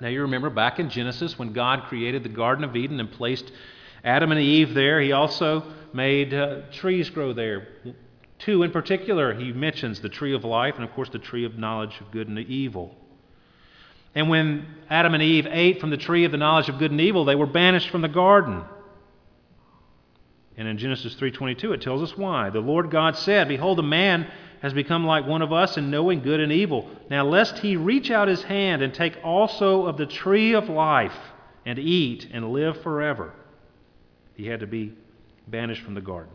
Now, 0.00 0.08
you 0.08 0.22
remember 0.22 0.48
back 0.48 0.78
in 0.78 0.88
Genesis 0.88 1.38
when 1.38 1.52
God 1.52 1.82
created 1.88 2.22
the 2.22 2.30
Garden 2.30 2.64
of 2.64 2.74
Eden 2.74 3.00
and 3.00 3.12
placed 3.12 3.52
Adam 4.02 4.32
and 4.32 4.40
Eve 4.40 4.72
there, 4.72 4.98
he 4.98 5.12
also 5.12 5.62
made 5.92 6.32
uh, 6.32 6.62
trees 6.72 7.10
grow 7.10 7.34
there. 7.34 7.68
Two 8.38 8.62
in 8.62 8.70
particular, 8.70 9.34
he 9.34 9.52
mentions 9.52 10.00
the 10.00 10.08
tree 10.08 10.34
of 10.34 10.44
life 10.44 10.76
and, 10.76 10.84
of 10.84 10.92
course, 10.94 11.10
the 11.10 11.18
tree 11.18 11.44
of 11.44 11.58
knowledge 11.58 12.00
of 12.00 12.10
good 12.10 12.28
and 12.28 12.38
evil. 12.38 12.96
And 14.14 14.30
when 14.30 14.66
Adam 14.88 15.12
and 15.12 15.22
Eve 15.22 15.46
ate 15.50 15.80
from 15.82 15.90
the 15.90 15.98
tree 15.98 16.24
of 16.24 16.32
the 16.32 16.38
knowledge 16.38 16.70
of 16.70 16.78
good 16.78 16.92
and 16.92 17.00
evil, 17.02 17.26
they 17.26 17.34
were 17.34 17.44
banished 17.44 17.90
from 17.90 18.00
the 18.00 18.08
garden. 18.08 18.64
And 20.58 20.66
in 20.66 20.76
Genesis 20.76 21.14
3:22 21.14 21.72
it 21.72 21.80
tells 21.80 22.02
us 22.02 22.18
why. 22.18 22.50
The 22.50 22.60
Lord 22.60 22.90
God 22.90 23.16
said, 23.16 23.46
"Behold, 23.48 23.78
a 23.78 23.82
man 23.82 24.26
has 24.60 24.74
become 24.74 25.06
like 25.06 25.24
one 25.24 25.40
of 25.40 25.52
us 25.52 25.78
in 25.78 25.88
knowing 25.88 26.20
good 26.20 26.40
and 26.40 26.50
evil. 26.50 26.90
Now 27.08 27.24
lest 27.24 27.60
he 27.60 27.76
reach 27.76 28.10
out 28.10 28.26
his 28.26 28.42
hand 28.42 28.82
and 28.82 28.92
take 28.92 29.16
also 29.22 29.86
of 29.86 29.96
the 29.96 30.06
tree 30.06 30.52
of 30.52 30.68
life 30.68 31.16
and 31.64 31.78
eat 31.78 32.28
and 32.32 32.52
live 32.52 32.80
forever." 32.82 33.32
He 34.34 34.46
had 34.46 34.60
to 34.60 34.66
be 34.66 34.94
banished 35.46 35.82
from 35.82 35.94
the 35.94 36.00
garden. 36.00 36.34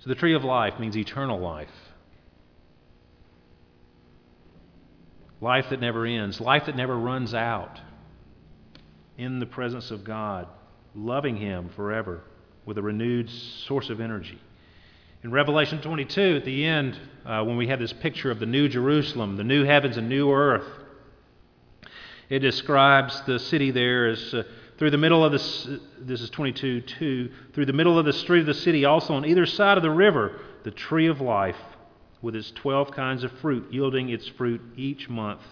So 0.00 0.08
the 0.10 0.14
tree 0.14 0.34
of 0.34 0.44
life 0.44 0.78
means 0.78 0.96
eternal 0.96 1.38
life. 1.38 1.94
Life 5.40 5.70
that 5.70 5.80
never 5.80 6.04
ends, 6.04 6.38
life 6.38 6.66
that 6.66 6.76
never 6.76 6.98
runs 6.98 7.34
out 7.34 7.80
in 9.16 9.38
the 9.38 9.46
presence 9.46 9.90
of 9.90 10.04
God, 10.04 10.46
loving 10.94 11.36
Him 11.36 11.70
forever 11.76 12.22
with 12.64 12.78
a 12.78 12.82
renewed 12.82 13.30
source 13.30 13.90
of 13.90 14.00
energy. 14.00 14.40
In 15.22 15.30
Revelation 15.30 15.82
22, 15.82 16.36
at 16.36 16.44
the 16.44 16.64
end, 16.64 16.98
uh, 17.26 17.44
when 17.44 17.56
we 17.56 17.68
have 17.68 17.78
this 17.78 17.92
picture 17.92 18.30
of 18.30 18.40
the 18.40 18.46
new 18.46 18.68
Jerusalem, 18.68 19.36
the 19.36 19.44
new 19.44 19.64
heavens 19.64 19.96
and 19.96 20.08
new 20.08 20.32
earth, 20.32 20.66
it 22.28 22.38
describes 22.38 23.20
the 23.22 23.38
city 23.38 23.70
there 23.70 24.08
as 24.08 24.32
uh, 24.32 24.44
through 24.78 24.90
the 24.90 24.98
middle 24.98 25.22
of 25.22 25.32
the, 25.32 25.80
this 26.00 26.22
is 26.22 26.30
22 26.30 26.80
2, 26.80 27.30
through 27.52 27.66
the 27.66 27.72
middle 27.72 27.98
of 27.98 28.06
the 28.06 28.14
street 28.14 28.40
of 28.40 28.46
the 28.46 28.54
city, 28.54 28.86
also 28.86 29.12
on 29.12 29.26
either 29.26 29.44
side 29.44 29.76
of 29.76 29.82
the 29.82 29.90
river, 29.90 30.40
the 30.64 30.70
tree 30.70 31.06
of 31.06 31.20
life 31.20 31.56
with 32.22 32.34
its 32.34 32.50
12 32.52 32.90
kinds 32.92 33.22
of 33.22 33.32
fruit, 33.40 33.70
yielding 33.70 34.08
its 34.08 34.26
fruit 34.28 34.62
each 34.76 35.08
month. 35.08 35.42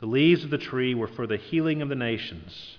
The 0.00 0.06
leaves 0.06 0.44
of 0.44 0.50
the 0.50 0.58
tree 0.58 0.94
were 0.94 1.08
for 1.08 1.26
the 1.26 1.38
healing 1.38 1.80
of 1.80 1.88
the 1.88 1.94
nations. 1.94 2.78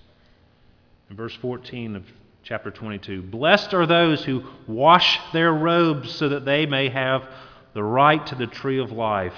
In 1.10 1.16
verse 1.16 1.34
14 1.34 1.96
of 1.96 2.04
chapter 2.44 2.70
22, 2.70 3.22
blessed 3.22 3.74
are 3.74 3.84
those 3.84 4.24
who 4.24 4.44
wash 4.68 5.18
their 5.32 5.52
robes 5.52 6.12
so 6.12 6.28
that 6.28 6.44
they 6.44 6.66
may 6.66 6.88
have 6.88 7.28
the 7.74 7.82
right 7.82 8.24
to 8.28 8.36
the 8.36 8.46
tree 8.46 8.78
of 8.78 8.92
life 8.92 9.34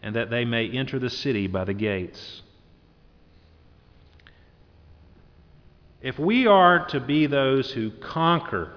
and 0.00 0.14
that 0.14 0.30
they 0.30 0.44
may 0.44 0.70
enter 0.70 1.00
the 1.00 1.10
city 1.10 1.48
by 1.48 1.64
the 1.64 1.74
gates. 1.74 2.42
If 6.00 6.20
we 6.20 6.46
are 6.46 6.86
to 6.86 7.00
be 7.00 7.26
those 7.26 7.72
who 7.72 7.90
conquer, 7.90 8.72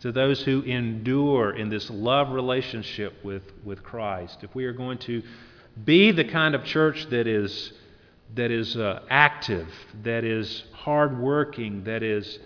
to 0.00 0.10
those 0.10 0.42
who 0.42 0.62
endure 0.62 1.52
in 1.52 1.68
this 1.68 1.88
love 1.88 2.30
relationship 2.30 3.24
with, 3.24 3.44
with 3.64 3.84
Christ, 3.84 4.38
if 4.42 4.54
we 4.56 4.64
are 4.64 4.72
going 4.72 4.98
to 4.98 5.22
be 5.84 6.10
the 6.10 6.24
kind 6.24 6.56
of 6.56 6.64
church 6.64 7.06
that 7.10 7.28
is, 7.28 7.72
that 8.34 8.50
is 8.50 8.76
uh, 8.76 9.02
active, 9.10 9.68
that 10.02 10.24
is 10.24 10.64
hardworking, 10.72 11.84
that 11.84 12.02
is 12.02 12.38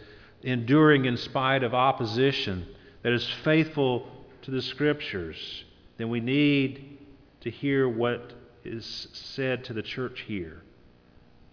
enduring 0.42 1.04
in 1.04 1.16
spite 1.16 1.62
of 1.62 1.74
opposition, 1.74 2.66
that 3.02 3.12
is 3.12 3.28
faithful 3.44 4.06
to 4.42 4.50
the 4.50 4.62
Scriptures, 4.62 5.64
then 5.96 6.08
we 6.08 6.20
need 6.20 6.98
to 7.40 7.50
hear 7.50 7.88
what 7.88 8.32
is 8.64 9.08
said 9.12 9.64
to 9.64 9.72
the 9.72 9.82
church 9.82 10.24
here. 10.26 10.62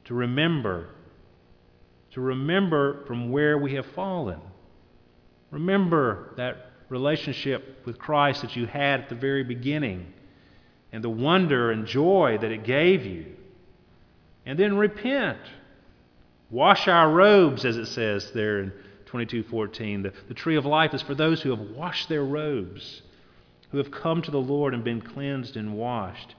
To 0.06 0.14
remember 0.14 0.90
to 2.16 2.22
remember 2.22 3.04
from 3.08 3.30
where 3.30 3.58
we 3.58 3.76
have 3.76 3.86
fallen. 3.88 4.40
Remember 5.52 6.34
that 6.38 6.72
relationship 6.88 7.82
with 7.86 8.00
Christ 8.00 8.42
that 8.42 8.56
you 8.56 8.68
had 8.68 9.02
at 9.02 9.10
the 9.10 9.16
very 9.16 9.44
beginning 9.44 10.14
and 10.94 11.04
the 11.04 11.10
wonder 11.10 11.72
and 11.72 11.86
joy 11.86 12.38
that 12.40 12.52
it 12.54 12.64
gave 12.64 13.06
you. 13.06 13.35
And 14.46 14.60
then 14.60 14.78
repent. 14.78 15.40
Wash 16.52 16.88
our 16.88 17.12
robes, 17.12 17.66
as 17.66 17.78
it 17.78 17.88
says 17.88 18.32
there 18.32 18.60
in 18.60 18.72
22:14. 19.08 20.04
The, 20.04 20.14
the 20.28 20.34
tree 20.34 20.56
of 20.56 20.66
life 20.66 20.94
is 20.94 21.02
for 21.02 21.16
those 21.16 21.42
who 21.42 21.50
have 21.50 21.72
washed 21.72 22.10
their 22.10 22.24
robes, 22.24 23.02
who 23.72 23.78
have 23.78 23.92
come 23.92 24.22
to 24.22 24.32
the 24.32 24.42
Lord 24.42 24.74
and 24.74 24.84
been 24.84 25.02
cleansed 25.02 25.58
and 25.58 25.76
washed, 25.76 26.36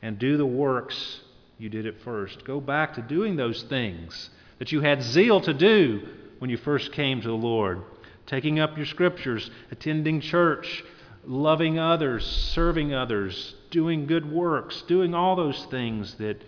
and 0.00 0.18
do 0.18 0.36
the 0.36 0.46
works 0.46 1.20
you 1.58 1.68
did 1.68 1.86
at 1.86 2.00
first. 2.00 2.44
Go 2.44 2.60
back 2.60 2.94
to 2.94 3.02
doing 3.02 3.36
those 3.36 3.62
things 3.64 4.30
that 4.58 4.72
you 4.72 4.80
had 4.80 5.02
zeal 5.02 5.40
to 5.40 5.52
do 5.52 6.06
when 6.38 6.50
you 6.50 6.56
first 6.56 6.92
came 6.92 7.20
to 7.20 7.28
the 7.28 7.34
Lord. 7.34 7.82
Taking 8.26 8.60
up 8.60 8.76
your 8.76 8.86
scriptures, 8.86 9.50
attending 9.70 10.20
church, 10.20 10.84
loving 11.24 11.78
others, 11.78 12.24
serving 12.24 12.94
others, 12.94 13.54
doing 13.70 14.06
good 14.06 14.30
works, 14.30 14.82
doing 14.82 15.14
all 15.14 15.36
those 15.36 15.64
things 15.66 16.14
that, 16.16 16.42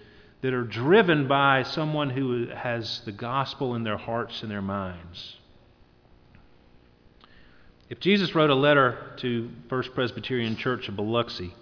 that 0.44 0.52
are 0.52 0.62
driven 0.62 1.26
by 1.26 1.62
someone 1.62 2.10
who 2.10 2.48
has 2.48 3.00
the 3.06 3.12
gospel 3.12 3.74
in 3.76 3.82
their 3.82 3.96
hearts 3.96 4.42
and 4.42 4.50
their 4.50 4.60
minds. 4.60 5.38
If 7.88 7.98
Jesus 7.98 8.34
wrote 8.34 8.50
a 8.50 8.54
letter 8.54 9.14
to 9.20 9.48
First 9.70 9.94
Presbyterian 9.94 10.58
Church 10.58 10.86
of 10.86 10.96
Biloxi, 10.96 11.54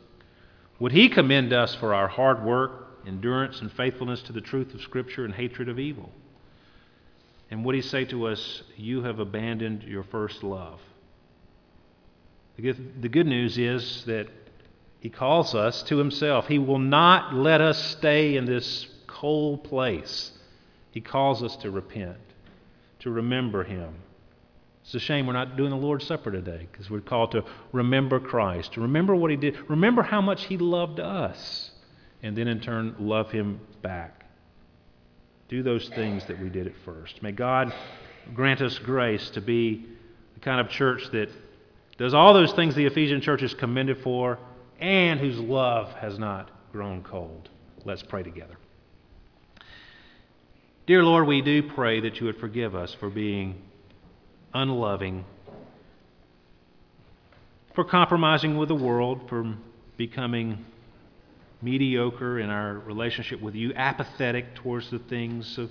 would 0.80 0.90
he 0.90 1.08
commend 1.08 1.52
us 1.52 1.76
for 1.76 1.94
our 1.94 2.08
hard 2.08 2.42
work, 2.42 2.98
endurance, 3.06 3.60
and 3.60 3.70
faithfulness 3.70 4.20
to 4.22 4.32
the 4.32 4.40
truth 4.40 4.74
of 4.74 4.80
Scripture 4.80 5.24
and 5.24 5.32
hatred 5.32 5.68
of 5.68 5.78
evil? 5.78 6.10
And 7.52 7.64
would 7.64 7.76
he 7.76 7.82
say 7.82 8.04
to 8.06 8.26
us, 8.26 8.64
You 8.76 9.04
have 9.04 9.20
abandoned 9.20 9.84
your 9.84 10.02
first 10.02 10.42
love? 10.42 10.80
The 12.56 13.08
good 13.08 13.28
news 13.28 13.58
is 13.58 14.04
that 14.06 14.26
he 15.02 15.10
calls 15.10 15.52
us 15.52 15.82
to 15.82 15.98
himself. 15.98 16.46
He 16.46 16.60
will 16.60 16.78
not 16.78 17.34
let 17.34 17.60
us 17.60 17.76
stay 17.96 18.36
in 18.36 18.44
this 18.44 18.86
cold 19.08 19.64
place. 19.64 20.30
He 20.92 21.00
calls 21.00 21.42
us 21.42 21.56
to 21.56 21.72
repent, 21.72 22.18
to 23.00 23.10
remember 23.10 23.64
him. 23.64 23.96
It's 24.84 24.94
a 24.94 25.00
shame 25.00 25.26
we're 25.26 25.32
not 25.32 25.56
doing 25.56 25.70
the 25.70 25.76
Lord's 25.76 26.06
Supper 26.06 26.30
today 26.30 26.68
because 26.70 26.88
we're 26.88 27.00
called 27.00 27.32
to 27.32 27.44
remember 27.72 28.20
Christ, 28.20 28.74
to 28.74 28.80
remember 28.80 29.16
what 29.16 29.32
he 29.32 29.36
did, 29.36 29.58
remember 29.68 30.02
how 30.02 30.20
much 30.20 30.44
he 30.44 30.56
loved 30.56 31.00
us, 31.00 31.72
and 32.22 32.36
then 32.36 32.46
in 32.46 32.60
turn 32.60 32.94
love 33.00 33.32
him 33.32 33.58
back. 33.82 34.24
Do 35.48 35.64
those 35.64 35.88
things 35.88 36.24
that 36.26 36.40
we 36.40 36.48
did 36.48 36.68
at 36.68 36.76
first. 36.84 37.24
May 37.24 37.32
God 37.32 37.74
grant 38.34 38.60
us 38.60 38.78
grace 38.78 39.30
to 39.30 39.40
be 39.40 39.84
the 40.34 40.40
kind 40.40 40.60
of 40.60 40.68
church 40.68 41.10
that 41.10 41.28
does 41.98 42.14
all 42.14 42.34
those 42.34 42.52
things 42.52 42.76
the 42.76 42.86
Ephesian 42.86 43.20
church 43.20 43.42
is 43.42 43.52
commended 43.52 43.98
for 44.04 44.38
and 44.80 45.20
whose 45.20 45.38
love 45.38 45.92
has 45.94 46.18
not 46.18 46.50
grown 46.72 47.02
cold. 47.02 47.48
Let's 47.84 48.02
pray 48.02 48.22
together. 48.22 48.56
Dear 50.86 51.04
Lord, 51.04 51.26
we 51.26 51.42
do 51.42 51.62
pray 51.62 52.00
that 52.00 52.18
you 52.18 52.26
would 52.26 52.38
forgive 52.38 52.74
us 52.74 52.94
for 52.98 53.08
being 53.08 53.62
unloving, 54.52 55.24
for 57.74 57.84
compromising 57.84 58.58
with 58.58 58.68
the 58.68 58.74
world, 58.74 59.28
for 59.28 59.54
becoming 59.96 60.64
mediocre 61.62 62.40
in 62.40 62.50
our 62.50 62.74
relationship 62.80 63.40
with 63.40 63.54
you, 63.54 63.72
apathetic 63.74 64.56
towards 64.56 64.90
the 64.90 64.98
things 64.98 65.56
of, 65.58 65.70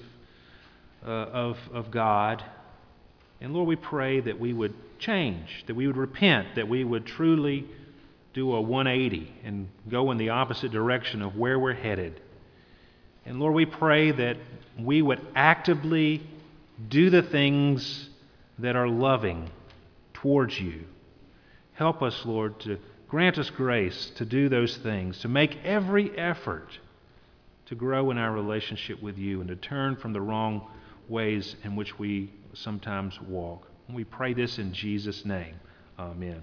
uh, 1.05 1.09
of, 1.09 1.57
of 1.73 1.91
God. 1.91 2.43
And 3.41 3.53
Lord, 3.53 3.67
we 3.67 3.75
pray 3.75 4.21
that 4.21 4.39
we 4.39 4.53
would 4.53 4.73
change, 4.99 5.65
that 5.67 5.75
we 5.75 5.87
would 5.87 5.97
repent, 5.97 6.55
that 6.55 6.69
we 6.69 6.83
would 6.83 7.05
truly 7.05 7.67
do 8.33 8.53
a 8.53 8.61
180 8.61 9.31
and 9.43 9.69
go 9.89 10.11
in 10.11 10.17
the 10.17 10.29
opposite 10.29 10.71
direction 10.71 11.21
of 11.21 11.35
where 11.35 11.59
we're 11.59 11.73
headed. 11.73 12.21
And 13.25 13.39
Lord, 13.39 13.53
we 13.53 13.65
pray 13.65 14.11
that 14.11 14.37
we 14.79 15.01
would 15.01 15.25
actively 15.35 16.21
do 16.87 17.09
the 17.09 17.21
things 17.21 18.09
that 18.59 18.75
are 18.75 18.87
loving 18.87 19.49
towards 20.13 20.59
you. 20.59 20.85
Help 21.73 22.01
us, 22.01 22.25
Lord, 22.25 22.59
to 22.61 22.79
grant 23.07 23.37
us 23.37 23.49
grace 23.49 24.11
to 24.15 24.25
do 24.25 24.49
those 24.49 24.77
things, 24.77 25.19
to 25.19 25.27
make 25.27 25.57
every 25.63 26.17
effort 26.17 26.79
to 27.65 27.75
grow 27.75 28.11
in 28.11 28.17
our 28.17 28.31
relationship 28.31 29.01
with 29.01 29.17
you 29.17 29.39
and 29.39 29.49
to 29.49 29.55
turn 29.55 29.95
from 29.95 30.13
the 30.13 30.21
wrong 30.21 30.67
ways 31.07 31.55
in 31.63 31.75
which 31.75 31.97
we 31.97 32.31
sometimes 32.53 33.19
walk. 33.21 33.67
we 33.89 34.03
pray 34.03 34.33
this 34.33 34.57
in 34.57 34.73
Jesus' 34.73 35.25
name. 35.25 35.55
Amen. 35.99 36.41